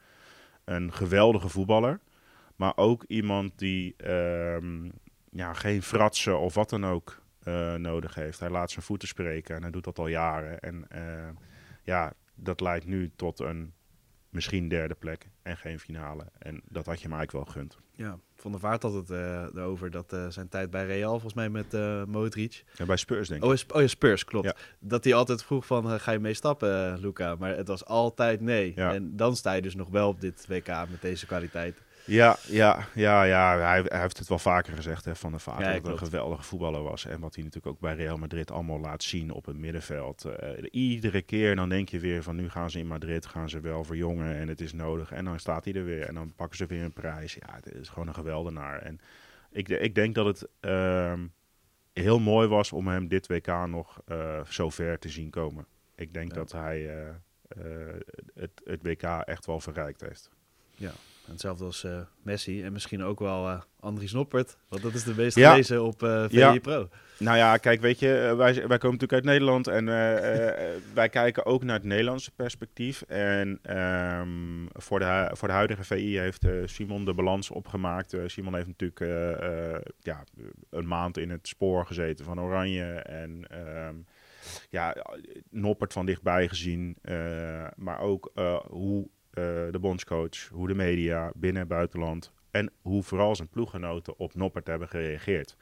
een 0.66 0.94
geweldige 0.94 1.50
voetballer. 1.50 2.00
Maar 2.56 2.74
ook 2.76 3.04
iemand 3.08 3.60
die 3.60 3.96
ehm, 3.98 4.90
ja, 5.30 5.54
geen 5.54 5.82
fratsen 5.82 6.40
of 6.40 6.54
wat 6.54 6.70
dan 6.70 6.86
ook 6.86 7.22
eh, 7.44 7.74
nodig 7.74 8.16
heeft. 8.16 8.40
Hij 8.40 8.50
laat 8.50 8.72
zijn 8.72 8.86
voeten 8.86 9.08
spreken 9.08 9.56
en 9.56 9.62
hij 9.62 9.72
doet 9.72 9.84
dat 9.84 10.00
al 10.00 10.08
jaren. 10.08 10.60
En 10.60 10.86
eh, 10.90 11.30
ja, 11.84 12.14
dat 12.36 12.62
leidt 12.62 12.86
nu 12.86 13.12
tot 13.16 13.40
een 13.40 13.74
misschien 14.30 14.68
derde 14.68 14.96
plek 14.96 15.30
en 15.42 15.58
geen 15.58 15.80
finale. 15.80 16.32
En 16.40 16.62
dat 16.66 16.86
had 16.86 17.02
je 17.02 17.08
hem 17.08 17.18
eigenlijk 17.18 17.32
wel 17.32 17.54
gegund. 17.54 17.78
Ja, 17.92 18.20
Van 18.38 18.52
der 18.52 18.60
Vaart 18.60 18.84
had 18.84 18.94
het 18.94 19.10
eh 19.10 19.44
erover 19.56 19.92
dat 19.92 20.14
eh, 20.14 20.28
zijn 20.30 20.50
tijd 20.50 20.70
bij 20.70 20.86
Real, 20.86 21.12
volgens 21.12 21.34
mij 21.34 21.50
met 21.50 21.74
eh 21.74 22.04
Modric. 22.04 22.64
En 22.78 22.86
bij 22.88 22.98
Spurs 22.98 23.28
denk 23.28 23.42
ik. 23.42 23.48
Oh, 23.48 23.54
is- 23.54 23.66
oh 23.74 23.82
ja, 23.82 23.88
Spurs, 23.88 24.24
klopt. 24.26 24.46
Ja. 24.46 24.56
Dat 24.80 25.04
hij 25.04 25.14
altijd 25.14 25.44
vroeg 25.44 25.66
van, 25.66 26.00
ga 26.00 26.12
je 26.12 26.20
mee 26.20 26.34
stappen, 26.34 27.00
Luca? 27.00 27.36
Maar 27.36 27.56
het 27.58 27.68
was 27.68 27.86
altijd 27.86 28.42
nee. 28.42 28.72
Ja. 28.76 28.94
En 28.94 29.16
dan 29.16 29.36
sta 29.36 29.54
je 29.54 29.62
dus 29.62 29.76
nog 29.76 29.90
wel 29.90 30.08
op 30.08 30.22
dit 30.22 30.46
WK 30.48 30.68
met 30.68 31.02
deze 31.02 31.26
kwaliteit. 31.26 31.76
Ja, 32.06 32.38
ja, 32.48 32.88
ja, 32.94 33.24
ja. 33.24 33.58
Hij, 33.58 33.84
hij 33.88 34.02
heeft 34.02 34.18
het 34.18 34.28
wel 34.28 34.40
vaker 34.40 34.74
gezegd 34.74 35.06
hè, 35.06 35.16
van 35.16 35.32
de 35.32 35.40
Vaart 35.40 35.60
Ja, 35.66 35.74
dat 35.80 35.88
een 35.92 35.98
geweldige 35.98 36.44
voetballer 36.44 36.84
was. 36.84 37.06
En 37.06 37.20
wat 37.20 37.36
hij 37.36 37.44
natuurlijk 37.44 37.74
ook 37.76 37.80
bij 37.82 37.96
Real 37.96 38.18
Madrid 38.18 38.52
allemaal 38.52 38.80
laat 38.80 39.04
zien 39.04 39.32
op 39.32 39.46
het 39.46 39.58
middenveld. 39.58 40.26
Iedere 40.72 41.22
keer 41.22 41.56
dan 41.56 41.70
denk 41.70 41.90
je 41.90 42.00
weer 42.00 42.24
van 42.24 42.36
nu 42.36 42.50
gaan 42.50 42.70
ze 42.70 42.80
in 42.80 42.88
Madrid, 42.88 43.26
gaan 43.26 43.50
ze 43.50 43.60
wel 43.60 43.84
verjongen 43.84 44.36
en 44.36 44.48
het 44.48 44.62
is 44.62 44.74
nodig. 44.74 45.12
En 45.12 45.26
dan 45.26 45.40
staat 45.40 45.66
hij 45.66 45.74
er 45.74 45.86
weer 45.86 46.02
en 46.08 46.14
dan 46.14 46.34
pakken 46.36 46.58
ze 46.58 46.66
weer 46.66 46.84
een 46.84 46.94
prijs. 46.94 47.34
Ja, 47.34 47.60
het 47.64 47.74
is 47.74 47.90
gewoon 47.90 48.08
een 48.08 48.14
geweldenaar. 48.28 48.82
En 48.82 49.00
ik, 49.52 49.70
ik 49.70 49.96
denk 49.96 50.16
dat 50.16 50.26
het 50.26 50.48
ehm, 50.60 51.28
heel 51.94 52.20
mooi 52.20 52.48
was 52.48 52.72
om 52.72 52.88
hem 52.88 53.08
dit 53.08 53.28
WK 53.28 53.48
nog 53.68 54.02
eh, 54.06 54.46
zo 54.46 54.70
ver 54.70 55.00
te 55.00 55.10
zien 55.10 55.30
komen. 55.30 55.66
Ik 55.96 56.14
denk 56.14 56.30
Ja. 56.30 56.36
dat 56.36 56.52
hij 56.52 56.90
eh, 56.90 57.08
eh, 57.48 58.00
het, 58.34 58.62
het 58.64 58.84
WK 58.84 59.04
echt 59.04 59.46
wel 59.46 59.60
verrijkt 59.60 60.02
heeft. 60.02 60.30
En 61.26 61.34
hetzelfde 61.34 61.66
als 61.66 61.88
Messi 62.22 62.64
en 62.64 62.74
misschien 62.74 63.04
ook 63.04 63.20
wel 63.20 63.48
eh 63.50 63.62
Andries 63.80 64.12
Noppert. 64.14 64.58
Want 64.68 64.82
dat 64.82 64.94
is 64.94 65.04
de 65.04 65.14
meest 65.16 65.36
Ja. 65.38 65.50
gelezen 65.50 65.84
op 65.84 66.00
VI 66.00 66.28
Ja. 66.38 66.60
Pro. 66.60 66.90
Nou 67.20 67.38
ja, 67.38 67.58
kijk, 67.58 67.82
weet 67.82 68.00
je, 68.00 68.18
eh, 68.18 68.36
wij, 68.36 68.54
wij 68.54 68.78
komen 68.78 69.00
natuurlijk 69.00 69.14
uit 69.14 69.24
Nederland 69.24 69.68
en 69.68 69.88
eh, 69.88 70.74
eh, 70.74 70.82
wij 70.94 71.10
kijken 71.10 71.46
ook 71.46 71.64
naar 71.64 71.76
het 71.76 71.84
Nederlandse 71.84 72.32
perspectief. 72.32 73.02
En 73.02 73.60
ehm, 73.62 74.66
voor, 74.74 75.00
de, 75.00 75.30
voor 75.34 75.48
de 75.48 75.54
huidige 75.54 75.84
VI 75.84 76.20
heeft 76.20 76.46
Simon 76.66 77.06
de 77.06 77.14
balans 77.14 77.52
opgemaakt. 77.52 78.16
Simon 78.26 78.56
heeft 78.56 78.68
natuurlijk 78.68 79.00
ja, 80.00 80.24
een 80.70 80.88
maand 80.88 81.18
in 81.18 81.30
het 81.30 81.48
spoor 81.48 81.86
gezeten 81.86 82.26
van 82.26 82.42
Oranje 82.42 82.94
en 82.94 83.46
ehm, 83.50 83.96
ja, 84.70 84.96
Noppert 85.50 85.94
van 85.94 86.06
dichtbij 86.06 86.48
gezien. 86.48 86.98
maar 87.76 88.00
ook 88.00 88.32
hoe 88.68 89.10
de 89.72 89.80
bondscoach, 89.82 90.48
hoe 90.52 90.68
de 90.68 90.76
media 90.76 91.32
binnen 91.36 91.62
en 91.62 91.68
buitenland 91.68 92.32
en 92.52 92.72
hoe 92.82 93.04
vooral 93.04 93.36
zijn 93.36 93.50
ploeggenoten 93.50 94.20
op 94.20 94.36
Noppert 94.36 94.68
hebben 94.68 94.88
gereageerd. 94.88 95.56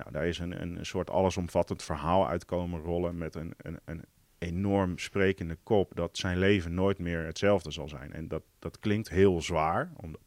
Nou, 0.00 0.12
daar 0.12 0.26
is 0.26 0.38
een, 0.38 0.62
een 0.62 0.86
soort 0.86 1.10
allesomvattend 1.10 1.82
verhaal 1.82 2.28
uitkomen 2.28 2.80
rollen 2.80 3.18
met 3.18 3.34
een, 3.34 3.54
een, 3.56 3.78
een 3.84 4.04
enorm 4.38 4.98
sprekende 4.98 5.56
kop 5.62 5.92
dat 5.94 6.18
zijn 6.18 6.38
leven 6.38 6.74
nooit 6.74 6.98
meer 6.98 7.24
hetzelfde 7.24 7.70
zal 7.70 7.88
zijn. 7.88 8.12
En 8.12 8.28
dat, 8.28 8.42
dat 8.58 8.78
klinkt 8.78 9.08
heel 9.08 9.42
zwaar, 9.42 9.92
omdat 9.96 10.20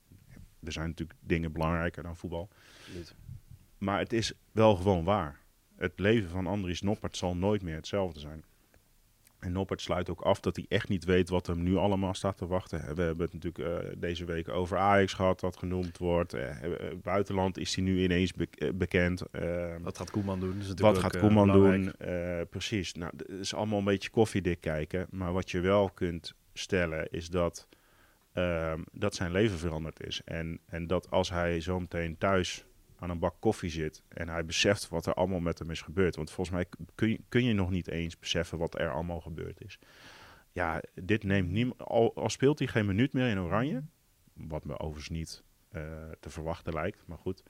er 0.64 0.72
zijn 0.72 0.88
natuurlijk 0.88 1.20
dingen 1.22 1.52
belangrijker 1.52 2.04
dan 2.04 2.18
voetbal. 2.18 2.50
Maar 3.78 4.00
het 4.00 4.14
is 4.14 4.34
wel 4.52 4.76
gewoon 4.76 5.04
waar. 5.04 5.40
Het 5.76 6.00
leven 6.00 6.30
van 6.30 6.48
Andries 6.48 6.82
Noppert 6.82 7.18
zal 7.18 7.36
nooit 7.36 7.62
meer 7.62 7.76
hetzelfde 7.76 8.20
zijn. 8.20 8.44
En 9.44 9.52
Noppert 9.52 9.82
sluit 9.82 10.10
ook 10.10 10.22
af 10.22 10.40
dat 10.40 10.56
hij 10.56 10.66
echt 10.70 10.90
niet 10.90 11.06
weet 11.06 11.30
wat 11.30 11.48
hem 11.48 11.64
nu 11.64 11.76
allemaal 11.76 12.14
staat 12.14 12.38
te 12.38 12.48
wachten. 12.48 12.96
We 12.96 13.02
hebben 13.02 13.26
het 13.32 13.34
natuurlijk 13.34 13.84
eh, 13.86 13.90
deze 13.98 14.26
week 14.26 14.50
over 14.50 14.78
Ajax 14.78 15.14
gehad, 15.14 15.40
dat 15.40 15.58
genoemd 15.58 15.98
wordt. 15.98 16.34
Eh, 16.34 16.56
buitenland 17.04 17.58
is 17.58 17.76
hij 17.76 17.84
nu 17.84 18.04
ineens 18.04 18.34
be- 18.34 18.74
bekend. 18.76 19.22
Eh, 19.22 19.76
Wat 19.82 19.98
gaat 19.98 20.12
Koeman 20.12 20.40
doen? 20.40 20.60
Is 20.60 20.68
wat 20.68 20.98
gaat 20.98 21.18
Koeman 21.20 21.48
doen? 21.52 21.94
Precies. 22.50 22.94
Nou, 22.94 23.12
het 23.18 23.30
is 23.40 23.54
allemaal 23.54 23.80
een 23.80 23.86
beetje 23.86 24.10
koffiedik 24.10 24.62
kijken. 24.62 25.08
Maar 25.10 25.34
wat 25.34 25.52
je 25.52 25.60
wel 25.60 25.90
kunt 25.90 26.34
stellen 26.54 27.08
is 27.12 27.30
dat, 27.30 27.68
ehm, 28.34 28.82
dat 28.92 29.16
zijn 29.16 29.32
leven 29.32 29.58
veranderd 29.58 30.06
is. 30.06 30.22
En, 30.26 30.60
en 30.66 30.88
dat 30.88 31.12
als 31.12 31.30
hij 31.30 31.60
zo 31.62 31.80
meteen 31.80 32.18
thuis 32.18 32.66
aan 33.04 33.10
een 33.10 33.20
bak 33.20 33.36
koffie 33.40 33.70
zit 33.70 34.04
en 34.08 34.30
hij 34.30 34.46
beseft 34.46 34.90
wat 34.90 35.06
er 35.06 35.14
allemaal 35.14 35.40
met 35.40 35.60
hem 35.60 35.70
is 35.72 35.82
gebeurd. 35.82 36.16
Want 36.16 36.32
volgens 36.32 36.56
mij 36.56 36.66
kun 36.96 37.10
je, 37.10 37.20
kun 37.30 37.44
je 37.44 37.54
nog 37.54 37.70
niet 37.70 37.88
eens 37.88 38.20
beseffen 38.20 38.58
wat 38.58 38.80
er 38.80 38.92
allemaal 38.92 39.22
gebeurd 39.22 39.62
is. 39.62 39.80
Ja, 40.52 40.82
dit 40.94 41.24
neemt 41.24 41.50
niemand. 41.50 41.82
Al, 41.82 42.30
speelt 42.30 42.60
hij 42.60 42.68
geen 42.68 42.86
minuut 42.86 43.14
meer 43.14 43.30
in 43.30 43.40
Oranje, 43.40 43.84
wat 44.34 44.66
me 44.66 44.80
overigens 44.80 45.10
niet 45.10 45.44
eh, 45.70 45.82
te 46.20 46.30
verwachten 46.30 46.74
lijkt, 46.74 47.08
maar 47.08 47.18
goed. 47.18 47.44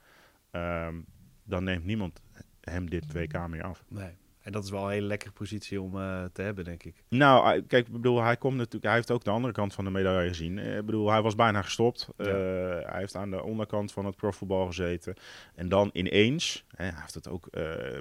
ehm, 0.50 1.00
dan 1.44 1.64
neemt 1.64 1.84
niemand 1.84 2.22
hem 2.60 2.90
dit 2.90 3.12
WK 3.12 3.48
meer 3.48 3.62
af. 3.62 3.84
Nee. 3.88 4.16
En 4.44 4.52
dat 4.52 4.64
is 4.64 4.70
wel 4.70 4.84
een 4.84 4.90
hele 4.90 5.06
lekkere 5.06 5.32
positie 5.32 5.80
om 5.80 6.00
eh, 6.00 6.24
te 6.32 6.42
hebben, 6.42 6.64
denk 6.64 6.82
ik. 6.82 7.04
Nou, 7.08 7.62
kijk, 7.62 7.86
ik 7.86 7.92
bedoel, 7.92 8.22
hij 8.22 8.36
komt 8.36 8.56
natuurlijk, 8.56 8.84
hij 8.84 8.94
heeft 8.94 9.10
ook 9.10 9.24
de 9.24 9.30
andere 9.30 9.52
kant 9.52 9.74
van 9.74 9.84
de 9.84 9.90
medaille 9.90 10.28
gezien. 10.28 10.58
Eh, 10.58 10.76
Ik 10.76 10.86
bedoel, 10.86 11.10
hij 11.10 11.22
was 11.22 11.34
bijna 11.34 11.62
gestopt. 11.62 12.08
Ja. 12.16 12.24
Eh, 12.24 12.90
hij 12.90 13.00
heeft 13.00 13.14
aan 13.14 13.30
de 13.30 13.42
onderkant 13.42 13.92
van 13.92 14.04
het 14.04 14.16
profvoetbal 14.16 14.66
gezeten. 14.66 15.14
En 15.54 15.68
dan 15.68 15.90
ineens, 15.92 16.64
hè, 16.76 16.84
hij 16.84 17.00
heeft 17.00 17.14
het 17.14 17.28
ook 17.28 17.48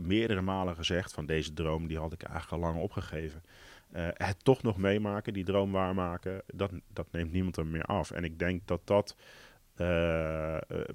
meerdere 0.02 0.42
malen 0.42 0.76
gezegd, 0.76 1.14
van 1.14 1.26
deze 1.26 1.54
droom, 1.54 1.88
die 1.88 2.00
had 2.00 2.14
ik 2.14 2.24
eigenlijk 2.24 2.64
al 2.64 2.70
lang 2.70 2.82
opgegeven. 2.84 3.44
Het 4.14 4.44
toch 4.44 4.64
nog 4.64 4.78
meemaken, 4.78 5.34
die 5.34 5.44
droom 5.44 5.72
waarmaken, 5.72 6.42
dat, 6.54 6.72
dat 6.94 7.08
neemt 7.12 7.32
niemand 7.32 7.56
hem 7.56 7.72
meer 7.72 7.84
af. 7.86 8.12
En 8.12 8.24
ik 8.24 8.40
denk 8.40 8.68
dat 8.68 8.82
dat 8.84 9.16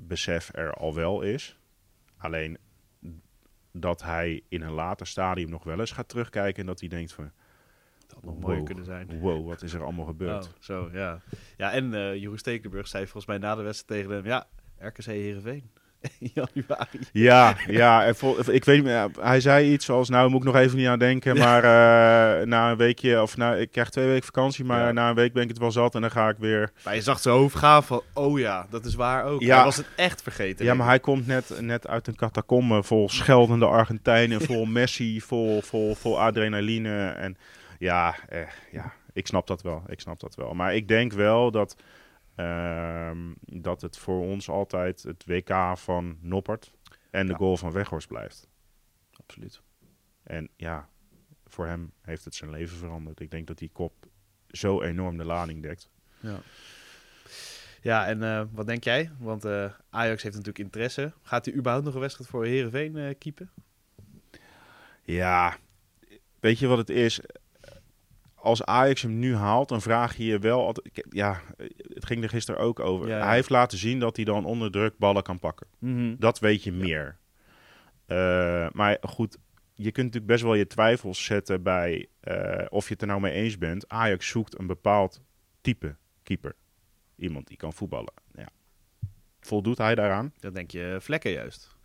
besef 0.00 0.50
er 0.54 0.74
al 0.74 0.94
wel 0.94 1.20
is. 1.20 1.58
Alleen 2.16 2.58
dat 3.80 4.02
hij 4.02 4.42
in 4.48 4.62
een 4.62 4.72
later 4.72 5.06
stadium 5.06 5.50
nog 5.50 5.64
wel 5.64 5.80
eens 5.80 5.92
gaat 5.92 6.08
terugkijken 6.08 6.60
en 6.60 6.66
dat 6.66 6.80
hij 6.80 6.88
denkt 6.88 7.12
van, 7.12 7.30
Dat 7.98 8.12
had 8.14 8.24
nog 8.24 8.38
mooier 8.38 8.56
Wow. 8.56 8.66
kunnen 8.66 8.84
zijn. 8.84 9.20
wow, 9.20 9.46
wat 9.46 9.62
is 9.62 9.72
er 9.72 9.82
allemaal 9.82 10.04
gebeurd? 10.06 10.44
Oh, 10.46 10.52
zo, 10.60 10.88
ja. 10.92 11.20
Ja, 11.56 11.72
en 11.72 11.94
eh 11.94 12.14
Jeroen 12.14 12.38
Stekelenburg 12.38 12.88
zei 12.88 13.04
volgens 13.04 13.26
mij 13.26 13.38
na 13.38 13.54
de 13.54 13.62
wedstrijd 13.62 14.00
tegen 14.02 14.16
hem... 14.16 14.26
Ja, 14.26 14.46
RKC 14.78 15.04
Heerenveen. 15.04 15.70
In 16.18 16.30
januari. 16.34 16.98
Ja, 17.12 17.56
ja 17.66 18.04
en 18.04 18.16
vol- 18.16 18.38
ik 18.52 18.64
weet 18.64 18.76
niet 18.76 18.84
meer, 18.84 19.10
hij 19.20 19.40
zei 19.40 19.72
iets 19.72 19.84
zoals, 19.84 20.08
nou 20.08 20.30
moet 20.30 20.40
ik 20.40 20.46
nog 20.46 20.56
even 20.56 20.76
niet 20.76 20.86
aan 20.86 20.98
denken, 20.98 21.36
maar 21.38 21.62
eh, 21.64 22.46
na 22.46 22.70
een 22.70 22.76
weekje, 22.76 23.22
of 23.22 23.36
nou, 23.36 23.56
ik 23.56 23.70
krijg 23.70 23.90
twee 23.90 24.06
weken 24.06 24.24
vakantie, 24.24 24.64
maar 24.64 24.86
Ja. 24.86 24.92
na 24.92 25.08
een 25.08 25.14
week 25.14 25.32
ben 25.32 25.42
ik 25.42 25.48
het 25.48 25.58
wel 25.58 25.72
zat 25.72 25.94
en 25.94 26.00
dan 26.00 26.10
ga 26.10 26.28
ik 26.28 26.36
weer. 26.38 26.70
Maar 26.84 26.94
je 26.94 27.00
zag 27.00 27.18
zijn 27.18 27.34
hoofd 27.34 27.56
gaan 27.56 27.84
van... 27.84 28.02
Oh 28.14 28.38
ja, 28.38 28.66
dat 28.70 28.84
is 28.84 28.94
waar 28.94 29.24
ook. 29.24 29.40
Ja. 29.40 29.54
Hij 29.54 29.64
was 29.64 29.76
het 29.76 29.86
echt 29.96 30.22
vergeten. 30.22 30.64
Ja, 30.64 30.74
maar 30.74 30.86
hij 30.86 31.00
komt 31.00 31.26
net, 31.26 31.52
net 31.60 31.86
uit 31.86 32.06
een 32.06 32.16
catacombe 32.16 32.82
vol 32.82 33.08
scheldende 33.08 33.66
Argentijnen, 33.66 34.40
vol 34.48 34.64
Messi, 34.64 35.20
vol, 35.20 35.62
vol, 35.62 35.94
vol 35.94 36.20
adrenaline 36.20 37.08
en 37.08 37.36
ja, 37.78 38.14
eh, 38.28 38.38
ja, 38.72 38.92
ik 39.12 39.26
snap 39.26 39.46
dat 39.46 39.62
wel, 39.62 39.82
ik 39.88 40.00
snap 40.00 40.20
dat 40.20 40.34
wel. 40.34 40.54
Maar 40.54 40.74
ik 40.74 40.88
denk 40.88 41.12
wel 41.12 41.50
dat, 41.50 41.76
dat 43.40 43.80
het 43.80 43.98
voor 43.98 44.20
ons 44.20 44.48
altijd 44.48 45.02
het 45.02 45.24
WK 45.26 45.72
van 45.74 46.18
Noppert 46.20 46.72
en 47.10 47.26
de 47.26 47.32
Ja. 47.32 47.38
goal 47.38 47.56
van 47.56 47.72
Weghorst 47.72 48.08
blijft. 48.08 48.48
Absoluut. 49.12 49.62
En 50.22 50.48
ja, 50.56 50.88
voor 51.46 51.66
hem 51.66 51.92
heeft 52.00 52.24
het 52.24 52.34
zijn 52.34 52.50
leven 52.50 52.76
veranderd. 52.76 53.20
Ik 53.20 53.30
denk 53.30 53.46
dat 53.46 53.58
die 53.58 53.70
kop 53.72 53.92
zo 54.48 54.82
enorm 54.82 55.16
de 55.16 55.24
lading 55.24 55.62
dekt. 55.62 55.90
Ja. 56.20 56.40
Ja, 57.80 58.06
en 58.06 58.22
eh, 58.22 58.44
wat 58.52 58.66
denk 58.66 58.84
jij? 58.84 59.10
Want 59.18 59.44
eh, 59.44 59.72
Ajax 59.90 60.22
heeft 60.22 60.34
natuurlijk 60.36 60.64
interesse. 60.64 61.12
Gaat 61.22 61.44
hij 61.44 61.54
überhaupt 61.54 61.84
nog 61.84 61.94
een 61.94 62.00
wedstrijd 62.00 62.30
voor 62.30 62.44
Heerenveen 62.44 62.96
eh 62.96 63.14
keepen? 63.18 63.50
Ja, 65.02 65.56
weet 66.40 66.58
je 66.58 66.66
wat 66.66 66.78
het 66.78 66.90
is? 66.90 67.20
Als 68.34 68.64
Ajax 68.64 69.02
hem 69.02 69.18
nu 69.18 69.34
haalt, 69.34 69.68
dan 69.68 69.82
vraag 69.82 70.16
je 70.16 70.24
je 70.24 70.38
wel 70.38 70.66
altijd... 70.66 71.04
Ja, 71.10 71.40
ging 72.08 72.22
er 72.22 72.28
gisteren 72.28 72.60
ook 72.60 72.80
over. 72.80 73.08
Ja, 73.08 73.18
ja. 73.18 73.24
Hij 73.24 73.34
heeft 73.34 73.50
laten 73.50 73.78
zien 73.78 73.98
dat 73.98 74.16
hij 74.16 74.24
dan 74.24 74.44
onder 74.44 74.70
druk 74.70 74.98
ballen 74.98 75.22
kan 75.22 75.38
pakken. 75.38 75.66
Dat 76.18 76.38
weet 76.38 76.62
je 76.62 76.72
meer. 76.72 77.18
Eh, 78.06 78.68
maar 78.72 78.98
goed, 79.00 79.38
je 79.74 79.92
kunt 79.92 80.06
natuurlijk 80.06 80.32
best 80.32 80.42
wel 80.42 80.54
je 80.54 80.66
twijfels 80.66 81.24
zetten 81.24 81.62
bij 81.62 82.08
eh, 82.20 82.66
of 82.68 82.86
je 82.86 82.92
het 82.92 83.02
er 83.02 83.08
nou 83.08 83.20
mee 83.20 83.32
eens 83.32 83.58
bent. 83.58 83.88
Ajax 83.88 84.28
zoekt 84.28 84.58
een 84.58 84.66
bepaald 84.66 85.22
type 85.60 85.96
keeper. 86.22 86.54
Iemand 87.16 87.46
die 87.46 87.56
kan 87.56 87.72
voetballen. 87.72 88.12
Ja. 88.32 88.48
Voldoet 89.40 89.78
hij 89.78 89.94
daaraan? 89.94 90.32
Dan 90.38 90.52
denk 90.52 90.70
je 90.70 90.96
Vlekken 91.00 91.30
juist. 91.30 91.76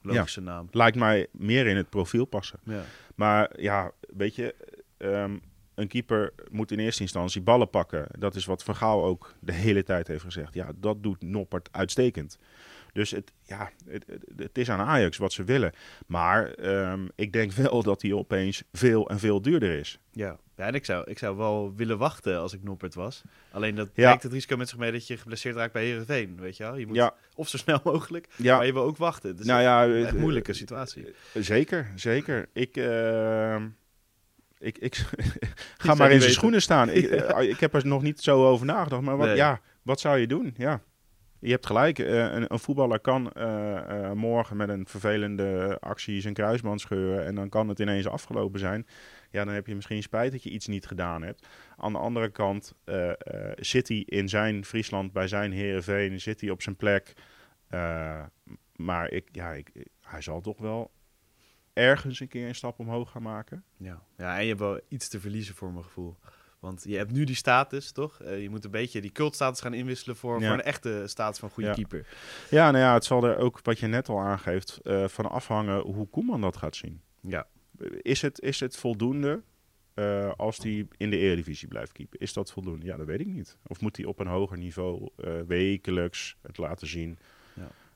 Logische 0.00 0.40
naam. 0.40 0.68
Lijkt 0.70 0.96
mij 0.96 1.26
meer 1.32 1.66
in 1.66 1.76
het 1.76 1.90
profiel 1.90 2.24
passen. 2.24 2.60
Ja. 2.64 2.82
Maar 3.14 3.60
ja, 3.60 3.92
weet 3.98 4.34
je, 4.34 4.54
ehm, 4.96 5.36
een 5.76 5.88
keeper 5.88 6.32
moet 6.50 6.70
in 6.70 6.78
eerste 6.78 7.02
instantie 7.02 7.40
ballen 7.42 7.70
pakken. 7.70 8.06
Dat 8.18 8.34
is 8.34 8.44
wat 8.44 8.62
Van 8.62 8.76
Gaal 8.76 9.04
ook 9.04 9.34
de 9.40 9.52
hele 9.52 9.82
tijd 9.82 10.06
heeft 10.08 10.24
gezegd. 10.24 10.54
Ja, 10.54 10.70
dat 10.76 11.02
doet 11.02 11.22
Noppert 11.22 11.68
uitstekend. 11.72 12.38
Dus 12.92 13.10
het, 13.10 13.32
ja, 13.42 13.70
het, 13.86 14.04
het- 14.36 14.58
is 14.58 14.70
aan 14.70 14.80
Ajax 14.80 15.16
wat 15.16 15.32
ze 15.32 15.44
willen. 15.44 15.72
Maar 16.06 16.50
ehm, 16.50 17.06
ik 17.14 17.32
denk 17.32 17.52
wel 17.52 17.82
dat 17.82 18.02
hij 18.02 18.12
opeens 18.12 18.62
veel 18.72 19.08
en 19.10 19.18
veel 19.18 19.42
duurder 19.42 19.78
is. 19.78 19.98
Ja. 20.12 20.38
ja, 20.56 20.66
en 20.66 20.74
ik 20.74 20.84
zou, 20.84 21.10
ik 21.10 21.18
zou 21.18 21.36
wel 21.36 21.72
willen 21.74 21.98
wachten 21.98 22.38
als 22.38 22.52
ik 22.52 22.62
Noppert 22.62 22.94
was. 22.94 23.22
Alleen 23.50 23.74
dat 23.74 23.86
Ja. 23.94 24.04
brengt 24.04 24.22
het 24.22 24.32
risico 24.32 24.56
met 24.56 24.68
zich 24.68 24.78
mee 24.78 24.92
dat 24.92 25.06
je 25.06 25.16
geblesseerd 25.16 25.56
raakt 25.56 25.72
bij 25.72 25.84
Heerenveen. 25.84 26.36
Weet 26.40 26.56
je 26.56 26.62
wel? 26.62 26.76
Je 26.76 26.86
moet 26.86 26.96
Ja, 26.96 27.14
of 27.34 27.48
zo 27.48 27.56
snel 27.56 27.80
mogelijk, 27.92 28.28
ja, 28.36 28.56
maar 28.56 28.66
je 28.66 28.72
wil 28.72 28.82
ook 28.82 28.96
wachten. 28.96 29.36
Dus 29.36 29.46
nou 29.46 29.62
ja, 29.62 29.84
een 29.84 30.06
eh, 30.06 30.12
moeilijke 30.12 30.52
situatie. 30.52 31.14
Zeker, 31.34 31.92
zeker. 31.94 32.48
Ik, 32.52 32.76
ehm, 32.76 33.66
Ik, 34.58 34.78
ik, 34.78 34.94
ga 35.76 35.94
maar 35.94 36.10
in 36.12 36.20
zijn 36.20 36.32
schoenen 36.32 36.62
staan. 36.62 36.90
Ik, 36.90 37.04
eh, 37.10 37.48
ik 37.48 37.60
heb 37.60 37.74
er 37.74 37.86
nog 37.86 38.02
niet 38.02 38.20
zo 38.20 38.46
over 38.46 38.66
nagedacht. 38.66 39.02
Maar 39.02 39.16
wat, 39.16 39.26
Nee. 39.26 39.36
ja, 39.36 39.60
wat 39.82 40.00
zou 40.00 40.18
je 40.18 40.26
doen? 40.26 40.54
Ja. 40.56 40.80
Je 41.38 41.50
hebt 41.50 41.66
gelijk. 41.66 41.98
eh, 41.98 42.14
een, 42.18 42.52
een 42.52 42.58
voetballer 42.58 43.00
kan 43.00 43.32
eh, 43.32 44.12
morgen 44.12 44.56
met 44.56 44.68
een 44.68 44.86
vervelende 44.86 45.76
actie 45.80 46.20
zijn 46.20 46.34
kruisband 46.34 46.80
scheuren. 46.80 47.24
En 47.26 47.34
dan 47.34 47.48
kan 47.48 47.68
het 47.68 47.78
ineens 47.78 48.06
afgelopen 48.08 48.58
zijn. 48.60 48.86
Ja, 49.30 49.44
dan 49.44 49.54
heb 49.54 49.66
je 49.66 49.74
misschien 49.74 50.02
spijt 50.02 50.32
dat 50.32 50.42
je 50.42 50.50
iets 50.50 50.66
niet 50.66 50.86
gedaan 50.86 51.22
hebt. 51.22 51.46
Aan 51.76 51.92
de 51.92 51.98
andere 51.98 52.30
kant 52.30 52.72
zit 53.54 53.88
hij 53.88 53.98
in 54.06 54.28
zijn 54.28 54.64
Friesland, 54.64 55.12
bij 55.12 55.28
zijn 55.28 55.52
Herenveen, 55.52 56.20
zit 56.20 56.40
hij 56.40 56.50
op 56.50 56.62
zijn 56.62 56.76
plek. 56.76 57.12
Maar 58.76 59.10
ik, 59.10 59.28
ja, 59.32 59.52
ik, 59.52 59.70
hij 60.00 60.20
zal 60.20 60.40
toch 60.40 60.58
wel 60.58 60.90
ergens 61.76 62.20
een 62.20 62.28
keer 62.28 62.48
een 62.48 62.54
stap 62.54 62.78
omhoog 62.78 63.10
gaan 63.10 63.22
maken. 63.22 63.64
Ja. 63.76 64.02
ja, 64.16 64.36
en 64.36 64.42
je 64.42 64.48
hebt 64.48 64.60
wel 64.60 64.80
iets 64.88 65.08
te 65.08 65.20
verliezen 65.20 65.54
voor 65.54 65.72
mijn 65.72 65.84
gevoel. 65.84 66.16
Want 66.58 66.84
je 66.88 66.96
hebt 66.96 67.12
nu 67.12 67.24
die 67.24 67.34
status, 67.34 67.92
toch? 67.92 68.20
Eh, 68.20 68.42
je 68.42 68.50
moet 68.50 68.64
een 68.64 68.70
beetje 68.70 69.00
die 69.00 69.12
cultstatus 69.12 69.60
gaan 69.60 69.74
inwisselen 69.74 70.16
voor, 70.16 70.40
Ja. 70.40 70.46
voor 70.46 70.56
een 70.58 70.62
echte 70.64 71.02
status 71.06 71.38
van 71.38 71.50
goede 71.50 71.68
Ja. 71.68 71.74
keeper. 71.74 72.06
Ja, 72.50 72.70
nou 72.70 72.84
ja, 72.84 72.94
het 72.94 73.04
zal 73.04 73.24
er 73.24 73.36
ook, 73.36 73.60
wat 73.62 73.78
je 73.78 73.86
net 73.86 74.08
al 74.08 74.20
aangeeft, 74.20 74.80
eh, 74.82 75.08
van 75.08 75.30
afhangen 75.30 75.80
hoe 75.80 76.08
Koeman 76.08 76.40
dat 76.40 76.56
gaat 76.56 76.76
zien. 76.76 77.00
Ja. 77.20 77.46
Is 78.02 78.22
het, 78.22 78.40
is 78.40 78.60
het 78.60 78.76
voldoende 78.76 79.42
eh, 79.94 80.32
als 80.36 80.58
hij 80.58 80.86
in 80.96 81.10
de 81.10 81.16
Eredivisie 81.16 81.68
blijft 81.68 81.92
keepen? 81.92 82.18
Is 82.18 82.32
dat 82.32 82.52
voldoende? 82.52 82.86
Ja, 82.86 82.96
dat 82.96 83.06
weet 83.06 83.20
ik 83.20 83.26
niet. 83.26 83.58
Of 83.66 83.80
moet 83.80 83.96
hij 83.96 84.06
op 84.06 84.18
een 84.18 84.26
hoger 84.26 84.58
niveau 84.58 85.08
wekelijks 85.46 86.36
het 86.42 86.58
laten 86.58 86.86
zien? 86.86 87.18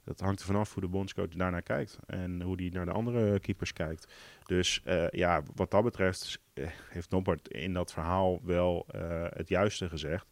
Dat 0.05 0.21
hangt 0.21 0.41
er 0.41 0.47
vanaf 0.47 0.73
hoe 0.73 0.83
de 0.83 0.89
bondscoach 0.89 1.29
daarnaar 1.29 1.63
kijkt 1.63 1.99
en 2.07 2.43
hoe 2.43 2.61
hij 2.61 2.71
naar 2.73 2.85
de 2.85 2.93
andere 2.93 3.41
keepers 3.41 3.73
kijkt. 3.73 4.13
Dus 4.45 4.81
eh, 4.85 5.09
ja, 5.11 5.43
wat 5.55 5.71
dat 5.71 5.83
betreft 5.85 6.41
eh, 6.53 6.67
heeft 6.89 7.11
Noppert 7.11 7.49
in 7.49 7.73
dat 7.73 7.93
verhaal 7.93 8.41
wel 8.43 8.87
eh, 8.89 9.27
het 9.29 9.49
juiste 9.49 9.89
gezegd. 9.89 10.27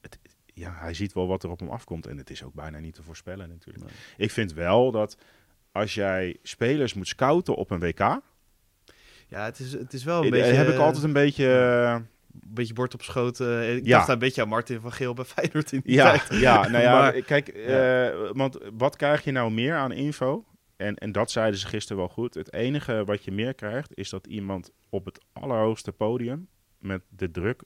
Het, 0.00 0.18
ja, 0.46 0.72
hij 0.74 0.94
ziet 0.94 1.12
wel 1.12 1.26
wat 1.26 1.42
er 1.42 1.50
op 1.50 1.58
hem 1.58 1.68
afkomt 1.68 2.06
en 2.06 2.16
het 2.16 2.30
is 2.30 2.42
ook 2.42 2.54
bijna 2.54 2.78
niet 2.78 2.94
te 2.94 3.02
voorspellen 3.02 3.48
natuurlijk. 3.48 3.84
Nee. 3.84 3.94
Ik 4.16 4.30
vind 4.30 4.52
wel 4.52 4.90
dat 4.90 5.16
als 5.72 5.94
jij 5.94 6.36
spelers 6.42 6.94
moet 6.94 7.08
scouten 7.08 7.54
op 7.54 7.70
een 7.70 7.80
WK, 7.80 8.20
Ja, 9.28 9.44
het 9.44 9.58
is, 9.58 9.72
het 9.72 9.92
is 9.92 10.04
wel 10.04 10.24
een 10.24 10.30
beetje... 10.30 10.52
heb 10.52 10.68
ik 10.68 10.78
altijd 10.78 11.04
een 11.04 11.12
beetje... 11.12 12.04
Een 12.34 12.40
beetje 12.54 12.74
bord 12.74 12.94
op 12.94 13.02
schoot. 13.02 13.40
eh, 13.40 13.76
ik 13.76 13.84
Ja. 13.86 13.96
dacht 13.96 14.08
een 14.08 14.18
beetje 14.18 14.42
aan 14.42 14.48
Martin 14.48 14.80
van 14.80 14.92
Geel 14.92 15.14
bij 15.14 15.24
Feyenoord 15.24 15.72
in 15.72 15.80
die 15.84 15.94
ja, 15.94 16.18
tijd. 16.18 16.40
ja, 16.40 16.68
nou 16.68 16.82
ja, 16.82 16.98
Maar- 17.00 17.12
kijk, 17.22 17.48
eh, 17.48 18.30
want 18.32 18.58
wat 18.76 18.96
krijg 18.96 19.24
je 19.24 19.32
nou 19.32 19.50
meer 19.50 19.74
aan 19.74 19.92
info? 19.92 20.44
En, 20.76 20.96
en 20.96 21.12
dat 21.12 21.30
zeiden 21.30 21.60
ze 21.60 21.66
gisteren 21.66 21.96
wel 21.98 22.08
goed. 22.08 22.34
Het 22.34 22.52
enige 22.52 23.04
wat 23.04 23.24
je 23.24 23.32
meer 23.32 23.54
krijgt, 23.54 23.90
is 23.96 24.10
dat 24.10 24.26
iemand 24.26 24.70
op 24.88 25.04
het 25.04 25.18
allerhoogste 25.32 25.92
podium 25.92 26.48
met 26.78 27.02
de 27.08 27.30
druk 27.30 27.62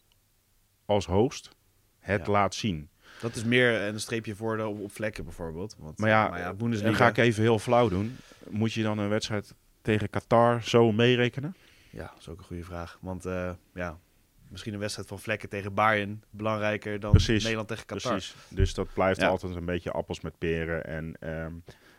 als 0.86 1.06
host 1.06 1.50
het 1.98 2.26
Ja. 2.26 2.32
laat 2.32 2.54
zien. 2.54 2.88
Dat 3.20 3.34
is 3.34 3.44
meer 3.44 3.80
een 3.82 4.00
streepje 4.00 4.34
voor 4.34 4.56
de, 4.56 4.66
op, 4.66 4.80
op 4.80 4.92
vlekken 4.92 5.24
bijvoorbeeld. 5.24 5.76
Want, 5.78 5.98
Maar 5.98 6.08
ja, 6.08 6.28
maar 6.28 6.38
ja 6.38 6.48
En 6.48 6.56
Bundesliga... 6.56 6.94
ga 6.96 7.08
ik 7.08 7.16
even 7.16 7.42
heel 7.42 7.58
flauw 7.58 7.88
doen. 7.88 8.16
Moet 8.50 8.72
je 8.72 8.82
dan 8.82 8.98
een 8.98 9.08
wedstrijd 9.08 9.54
tegen 9.82 10.10
Qatar 10.10 10.62
zo 10.62 10.92
meerekenen? 10.92 11.54
Ja, 11.90 12.06
dat 12.06 12.18
is 12.18 12.28
ook 12.28 12.38
een 12.38 12.44
goede 12.44 12.64
vraag. 12.64 12.98
Want 13.00 13.26
eh, 13.26 13.50
ja, 13.74 13.98
misschien 14.48 14.72
een 14.72 14.78
wedstrijd 14.80 15.08
van 15.08 15.18
vlekken 15.18 15.48
tegen 15.48 15.74
Bayern 15.74 16.22
belangrijker 16.30 17.00
dan 17.00 17.10
Precies, 17.10 17.42
Nederland 17.42 17.68
tegen 17.68 17.86
Qatar. 17.86 18.12
Precies. 18.12 18.34
Dus 18.48 18.74
dat 18.74 18.92
blijft 18.92 19.20
Ja. 19.20 19.28
altijd 19.28 19.54
een 19.56 19.64
beetje 19.64 19.90
appels 19.90 20.20
met 20.20 20.38
peren. 20.38 20.84
En 20.84 21.16
ehm, 21.20 21.52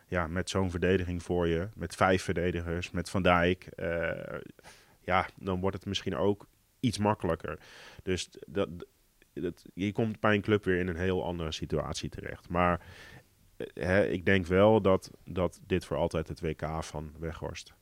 ja, 0.06 0.26
met 0.26 0.50
zo'n 0.50 0.70
verdediging 0.70 1.22
voor 1.22 1.48
je, 1.48 1.68
met 1.74 1.94
vijf 1.94 2.22
verdedigers, 2.22 2.90
met 2.90 3.10
Van 3.10 3.22
Dijk, 3.22 3.66
eh, 3.66 4.38
ja, 5.00 5.28
dan 5.36 5.60
wordt 5.60 5.76
het 5.76 5.86
misschien 5.86 6.16
ook 6.16 6.46
iets 6.80 6.98
makkelijker. 6.98 7.58
Dus 8.02 8.28
dat, 8.46 8.68
dat, 9.32 9.64
je 9.74 9.92
komt 9.92 10.20
bij 10.20 10.34
een 10.34 10.40
club 10.42 10.64
weer 10.64 10.78
in 10.78 10.88
een 10.88 10.96
heel 10.96 11.24
andere 11.24 11.52
situatie 11.52 12.08
terecht. 12.08 12.48
Maar 12.48 12.80
eh, 13.56 13.66
hè, 13.74 14.06
ik 14.06 14.24
denk 14.24 14.46
wel 14.46 14.80
dat, 14.80 15.10
dat 15.24 15.60
dit 15.66 15.84
voor 15.84 15.96
altijd 15.96 16.28
het 16.28 16.40
WK 16.40 16.84
van 16.84 17.12
Weghorst, 17.18 17.74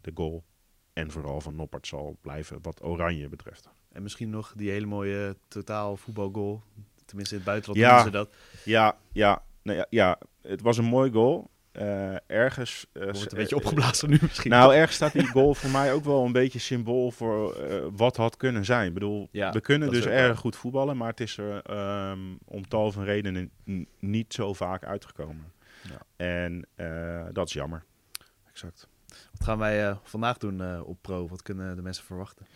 de 0.00 0.10
goal, 0.14 0.44
en 0.92 1.10
vooral 1.10 1.40
van 1.40 1.54
Noppert 1.54 1.86
zal 1.86 2.18
blijven 2.20 2.58
wat 2.62 2.84
Oranje 2.84 3.28
betreft. 3.28 3.68
En 3.94 4.02
misschien 4.02 4.30
nog 4.30 4.52
die 4.56 4.70
hele 4.70 4.86
mooie 4.86 5.36
totaal 5.48 5.96
voetbalgoal. 5.96 6.62
Tenminste 7.04 7.34
in 7.34 7.40
het 7.40 7.50
buitenland 7.50 7.80
Ja. 7.80 7.86
noemen 7.94 8.04
ze 8.12 8.18
dat. 8.18 8.28
Ja, 8.64 8.96
ja, 9.12 9.42
nou 9.62 9.78
ja, 9.78 9.86
ja, 9.90 10.18
het 10.42 10.60
was 10.62 10.78
een 10.78 10.84
mooi 10.84 11.10
goal. 11.12 11.50
Eh, 11.72 12.14
ergens. 12.30 12.86
eh, 12.92 13.02
Wordt 13.02 13.32
een 13.32 13.38
beetje 13.38 13.56
eh, 13.56 13.62
opgeblazen 13.62 14.10
nu 14.10 14.18
misschien. 14.22 14.50
Nou, 14.50 14.74
ergens 14.74 14.96
staat 14.96 15.12
die 15.12 15.26
goal 15.26 15.54
voor 15.54 15.70
mij 15.70 15.92
ook 15.92 16.04
wel 16.04 16.24
een 16.24 16.32
beetje 16.32 16.58
symbool 16.58 17.10
voor 17.10 17.56
wat 17.96 18.16
had 18.16 18.36
kunnen 18.36 18.64
zijn. 18.64 18.86
Ik 18.88 18.94
bedoel, 18.94 19.28
Ja, 19.30 19.52
we 19.52 19.60
kunnen 19.60 19.90
dus 19.90 20.06
erg 20.06 20.38
goed 20.38 20.56
voetballen, 20.56 20.96
maar 20.96 21.08
het 21.08 21.20
is 21.20 21.36
er 21.38 21.62
ehm, 21.62 22.18
om 22.44 22.68
tal 22.68 22.92
van 22.92 23.04
redenen 23.04 23.50
niet 23.98 24.34
zo 24.34 24.52
vaak 24.52 24.84
uitgekomen. 24.84 25.52
Ja. 25.82 26.26
En 26.26 26.66
dat 27.32 27.46
is 27.48 27.52
jammer. 27.52 27.84
exact. 28.48 28.88
Wat 29.32 29.46
gaan 29.48 29.58
wij 29.58 29.88
eh, 29.88 29.96
vandaag 30.02 30.38
doen 30.38 30.62
eh, 30.62 30.80
op 30.84 30.98
Pro? 31.00 31.28
Wat 31.28 31.42
kunnen 31.42 31.76
de 31.76 31.82
mensen 31.82 32.04
verwachten? 32.04 32.46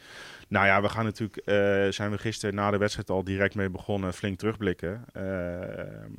Nou 0.48 0.66
ja, 0.66 0.82
we 0.82 0.88
gaan 0.88 1.04
natuurlijk, 1.04 1.36
eh, 1.36 1.88
zijn 1.88 2.10
we 2.10 2.18
gisteren 2.18 2.54
na 2.54 2.70
de 2.70 2.78
wedstrijd 2.78 3.10
al 3.10 3.24
direct 3.24 3.54
mee 3.54 3.70
begonnen, 3.70 4.12
flink 4.14 4.38
terugblikken. 4.38 5.04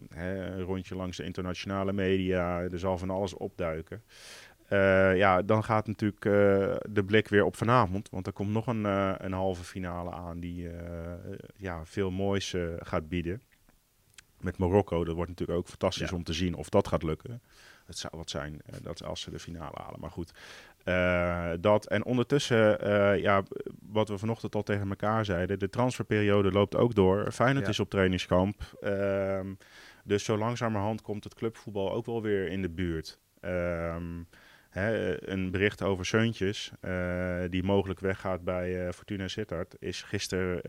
Hè, 0.09 0.45
een 0.45 0.61
rondje 0.61 0.95
langs 0.95 1.17
de 1.17 1.23
internationale 1.23 1.93
media, 1.93 2.59
er 2.59 2.79
zal 2.79 2.97
van 2.97 3.09
alles 3.09 3.33
opduiken. 3.33 4.03
Ja, 5.15 5.41
dan 5.41 5.63
gaat 5.63 5.87
natuurlijk 5.87 6.21
de 6.93 7.03
blik 7.05 7.27
weer 7.27 7.43
op 7.43 7.55
vanavond, 7.55 8.09
want 8.09 8.27
er 8.27 8.33
komt 8.33 8.51
nog 8.51 8.67
een, 8.67 8.83
een 9.23 9.33
halve 9.33 9.63
finale 9.63 10.11
aan 10.11 10.39
die 10.39 10.69
ja, 11.55 11.85
veel 11.85 12.11
moois 12.11 12.55
gaat 12.79 13.09
bieden. 13.09 13.41
Met 14.39 14.57
Marokko, 14.57 15.03
dat 15.03 15.15
wordt 15.15 15.29
natuurlijk 15.29 15.59
ook 15.59 15.67
fantastisch 15.67 16.09
Ja. 16.09 16.15
om 16.15 16.23
te 16.23 16.33
zien 16.33 16.55
of 16.55 16.69
dat 16.69 16.87
gaat 16.87 17.03
lukken. 17.03 17.41
Het 17.89 17.97
zou 17.97 18.13
wat 18.17 18.29
zijn 18.29 18.61
eh, 18.65 18.73
dat 18.81 19.03
als 19.03 19.21
ze 19.21 19.31
de 19.31 19.39
finale 19.39 19.75
halen, 19.83 19.99
maar 19.99 20.11
goed. 20.11 20.31
Eh, 20.83 21.51
dat 21.59 21.87
en 21.87 22.05
ondertussen, 22.05 22.81
eh, 22.81 23.21
ja, 23.21 23.43
wat 23.81 24.09
we 24.09 24.17
vanochtend 24.17 24.55
al 24.55 24.63
tegen 24.63 24.89
elkaar 24.89 25.25
zeiden, 25.25 25.59
de 25.59 25.69
transferperiode 25.69 26.51
loopt 26.51 26.75
ook 26.75 26.95
door. 26.95 27.31
Feyenoord 27.31 27.65
Ja. 27.65 27.71
is 27.71 27.79
op 27.79 27.89
trainingskamp. 27.89 28.61
Ehm, 28.81 29.53
dus 30.03 30.23
zo 30.23 30.37
langzamerhand 30.37 31.01
komt 31.01 31.23
het 31.23 31.33
clubvoetbal 31.35 31.91
ook 31.91 32.05
wel 32.05 32.21
weer 32.21 32.47
in 32.47 32.61
de 32.61 32.69
buurt. 32.69 33.19
Ehm, 33.39 34.23
hè, 34.69 35.29
een 35.29 35.51
bericht 35.51 35.81
over 35.83 36.05
Seuntjes, 36.05 36.71
die 37.49 37.63
mogelijk 37.63 37.99
weggaat 37.99 38.43
bij 38.43 38.93
Fortuna 38.93 39.27
Sittard, 39.27 39.75
is 39.79 40.01
gisteren 40.01 40.61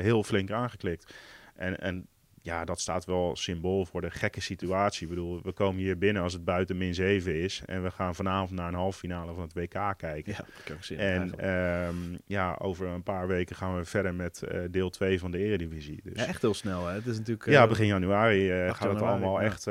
heel 0.00 0.22
flink 0.22 0.50
aangeklikt. 0.50 1.14
En, 1.54 1.80
en 1.80 2.08
ja, 2.48 2.64
dat 2.64 2.80
staat 2.80 3.04
wel 3.04 3.36
symbool 3.36 3.84
voor 3.84 4.00
de 4.00 4.10
gekke 4.10 4.40
situatie. 4.40 5.02
Ik 5.02 5.08
bedoel, 5.08 5.40
we 5.42 5.52
komen 5.52 5.80
hier 5.80 5.98
binnen 5.98 6.22
als 6.22 6.32
het 6.32 6.44
buiten 6.44 6.76
min 6.76 6.94
7 6.94 7.42
is. 7.42 7.62
En 7.66 7.82
we 7.82 7.90
gaan 7.90 8.14
vanavond 8.14 8.50
naar 8.50 8.68
een 8.68 8.74
halve 8.74 8.98
finale 8.98 9.34
van 9.34 9.42
het 9.42 9.52
WK 9.52 9.94
kijken. 9.96 10.32
Ja, 10.32 10.36
dat 10.36 10.64
kan 10.64 10.76
ik 10.76 10.84
zien. 10.84 10.98
En 10.98 11.38
ehm, 11.38 11.96
ja, 12.26 12.56
over 12.58 12.86
een 12.86 13.02
paar 13.02 13.26
weken 13.26 13.56
gaan 13.56 13.76
we 13.76 13.84
verder 13.84 14.14
met 14.14 14.42
eh, 14.42 14.60
deel 14.70 14.90
2 14.90 15.18
van 15.18 15.30
de 15.30 15.38
Eredivisie. 15.38 16.00
Dus 16.02 16.12
ja, 16.20 16.26
echt 16.26 16.42
heel 16.42 16.54
snel. 16.54 16.86
Hè? 16.86 16.94
Het 16.94 17.06
is 17.06 17.16
natuurlijk... 17.16 17.50
ja, 17.50 17.62
eh, 17.62 17.68
begin 17.68 17.86
januari 17.86 18.52
8 18.52 18.78
gaat 18.78 18.92
het 18.92 19.02
allemaal 19.02 19.40
ja. 19.40 19.46
echt 19.46 19.66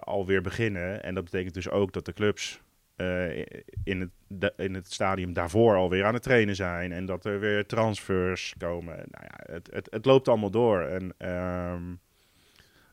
alweer 0.00 0.42
beginnen. 0.42 1.02
En 1.02 1.14
dat 1.14 1.24
betekent 1.24 1.54
dus 1.54 1.70
ook 1.70 1.92
dat 1.92 2.04
de 2.04 2.12
clubs 2.12 2.60
in, 3.84 4.00
het, 4.00 4.52
in 4.56 4.74
het 4.74 4.92
stadium 4.92 5.32
daarvoor 5.32 5.76
alweer 5.76 6.04
aan 6.04 6.14
het 6.14 6.22
trainen 6.22 6.56
zijn. 6.56 6.92
En 6.92 7.06
dat 7.06 7.24
er 7.24 7.40
weer 7.40 7.66
transfers 7.66 8.54
komen. 8.58 8.94
Nou 8.94 9.24
ja, 9.24 9.52
het, 9.52 9.68
het, 9.72 9.88
het 9.90 10.04
loopt 10.04 10.28
allemaal 10.28 10.50
door. 10.50 10.80
En 10.80 11.14
ehm, 11.18 11.82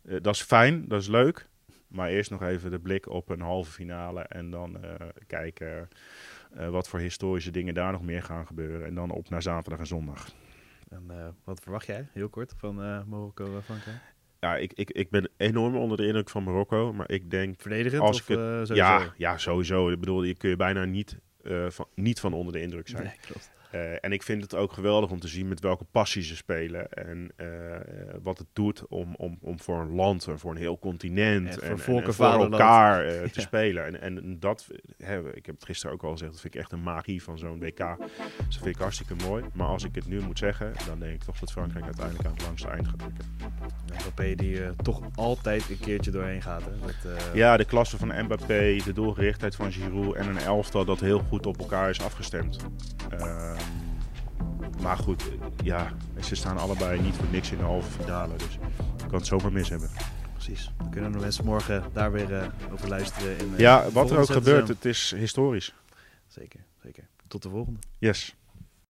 eh, 0.07 0.17
dat 0.21 0.35
is 0.35 0.41
fijn, 0.41 0.87
dat 0.87 1.01
is 1.01 1.07
leuk. 1.07 1.47
Maar 1.87 2.09
eerst 2.09 2.31
nog 2.31 2.41
even 2.41 2.71
de 2.71 2.79
blik 2.79 3.09
op 3.09 3.29
een 3.29 3.41
halve 3.41 3.71
finale. 3.71 4.21
En 4.21 4.49
dan 4.49 4.83
eh, 4.83 4.91
kijken 5.27 5.89
eh, 6.53 6.69
wat 6.69 6.87
voor 6.89 6.99
historische 6.99 7.51
dingen 7.51 7.73
daar 7.73 7.91
nog 7.91 8.01
meer 8.01 8.23
gaan 8.23 8.45
gebeuren. 8.47 8.87
En 8.87 8.95
dan 8.95 9.11
op 9.11 9.29
naar 9.29 9.41
zaterdag 9.41 9.79
en 9.79 9.87
zondag. 9.87 10.27
En, 10.89 11.35
wat 11.43 11.59
verwacht 11.59 11.85
jij, 11.85 12.07
heel 12.13 12.29
kort, 12.29 12.53
van 12.57 12.75
Marokko 13.09 13.61
Frankrijk? 13.63 13.97
Ja, 14.39 14.55
ik, 14.57 14.73
ik, 14.73 14.91
ik 14.91 15.09
ben 15.09 15.29
enorm 15.37 15.75
onder 15.75 15.97
de 15.97 16.05
indruk 16.05 16.29
van 16.29 16.43
Marokko. 16.43 16.93
Maar 16.93 17.09
ik 17.11 17.31
denk 17.31 17.61
Verdedigend 17.61 18.01
Als 18.01 18.17
of 18.21 18.29
ik 18.29 18.37
het- 18.37 18.67
sowieso? 18.67 18.73
Ja, 18.75 19.13
ja, 19.17 19.37
sowieso. 19.37 19.89
Ik 19.89 19.99
bedoel, 19.99 20.23
je 20.23 20.35
kun 20.37 20.49
je 20.49 20.55
bijna 20.55 20.85
niet, 20.85 21.17
van, 21.67 21.87
niet 21.95 22.19
van 22.19 22.33
onder 22.33 22.53
de 22.53 22.61
indruk 22.61 22.87
zijn. 22.87 23.03
Nee, 23.03 23.15
klopt. 23.21 23.51
Eh, 23.75 23.91
en 24.01 24.11
ik 24.11 24.23
vind 24.23 24.41
het 24.41 24.55
ook 24.55 24.71
geweldig 24.73 25.11
om 25.11 25.19
te 25.19 25.27
zien 25.27 25.47
met 25.47 25.59
welke 25.59 25.83
passie 25.91 26.23
ze 26.23 26.35
spelen. 26.35 26.89
En 26.91 27.31
eh, 27.35 27.47
wat 28.23 28.37
het 28.37 28.47
doet 28.53 28.87
om, 28.87 29.15
om, 29.17 29.37
om 29.41 29.59
voor 29.59 29.79
een 29.81 29.95
land, 29.95 30.27
en 30.27 30.39
voor 30.39 30.51
een 30.51 30.57
heel 30.57 30.79
continent. 30.79 31.47
En 31.47 31.53
voor 31.59 31.69
en, 31.69 31.79
volk 31.79 31.99
en 32.01 32.05
en 32.05 32.13
voor 32.13 32.25
vaderland. 32.25 32.51
elkaar 32.51 33.05
eh, 33.05 33.21
te 33.31 33.39
Ja. 33.39 33.41
spelen. 33.41 33.85
En, 33.85 34.01
en 34.01 34.39
dat, 34.39 34.67
hè, 34.97 35.35
ik 35.35 35.45
heb 35.45 35.55
het 35.55 35.65
gisteren 35.65 35.95
ook 35.95 36.03
al 36.03 36.11
gezegd, 36.11 36.31
dat 36.31 36.41
vind 36.41 36.53
ik 36.55 36.59
echt 36.61 36.71
een 36.71 36.83
magie 36.83 37.23
van 37.23 37.37
zo'n 37.37 37.59
WK. 37.59 37.77
Dus 37.77 38.07
dat 38.37 38.53
vind 38.63 38.65
ik 38.75 38.81
hartstikke 38.81 39.15
mooi. 39.27 39.43
Maar 39.53 39.67
als 39.67 39.83
ik 39.83 39.95
het 39.95 40.07
nu 40.07 40.21
moet 40.21 40.37
zeggen, 40.37 40.73
dan 40.87 40.99
denk 40.99 41.13
ik 41.13 41.23
toch 41.23 41.39
dat 41.39 41.51
Frankrijk 41.51 41.85
uiteindelijk 41.85 42.25
aan 42.27 42.33
het 42.33 42.41
langste 42.45 42.67
eind 42.67 42.87
gaat 42.87 42.99
drukken. 42.99 43.25
Mbappé 44.01 44.35
die 44.35 44.63
eh, 44.63 44.69
toch 44.83 45.01
altijd 45.15 45.69
een 45.69 45.79
keertje 45.79 46.11
doorheen 46.11 46.41
gaat. 46.41 46.63
Hè? 46.65 46.71
Dat, 46.85 47.17
eh, 47.17 47.35
Ja, 47.35 47.57
de 47.57 47.65
klasse 47.65 47.97
van 47.97 48.23
Mbappé, 48.23 48.77
de 48.85 48.93
doelgerichtheid 48.93 49.55
van 49.55 49.71
Giroud 49.71 50.15
en 50.15 50.27
een 50.27 50.37
elftal 50.37 50.85
dat 50.85 50.99
heel 50.99 51.19
goed 51.19 51.45
op 51.45 51.59
elkaar 51.59 51.89
is 51.89 52.01
afgestemd. 52.01 52.57
Maar 54.81 54.97
goed, 54.97 55.21
eh, 55.21 55.35
ja, 55.63 55.91
ze 56.21 56.35
staan 56.35 56.57
allebei 56.57 57.01
niet 57.01 57.15
voor 57.15 57.27
niks 57.31 57.51
in 57.51 57.57
de 57.57 57.63
halve 57.63 57.91
finale. 57.91 58.35
Dus 58.35 58.53
je 58.97 59.05
kan 59.07 59.17
het 59.17 59.27
zomaar 59.27 59.51
mis 59.51 59.69
hebben. 59.69 59.89
Precies. 60.33 60.71
Dan 60.77 60.89
kunnen 60.89 61.11
de 61.11 61.19
mensen 61.19 61.45
morgen 61.45 61.83
daar 61.93 62.11
weer 62.11 62.31
uh, 62.31 62.43
over 62.71 62.87
luisteren. 62.89 63.37
In, 63.37 63.51
uh, 63.51 63.59
ja, 63.59 63.89
wat 63.91 64.11
er 64.11 64.17
ook 64.17 64.31
gebeurt, 64.31 64.67
het 64.67 64.85
is 64.85 65.13
historisch. 65.17 65.73
Zeker, 66.27 66.59
zeker. 66.83 67.07
Tot 67.27 67.41
de 67.41 67.49
volgende. 67.49 67.79
Yes. 67.97 68.35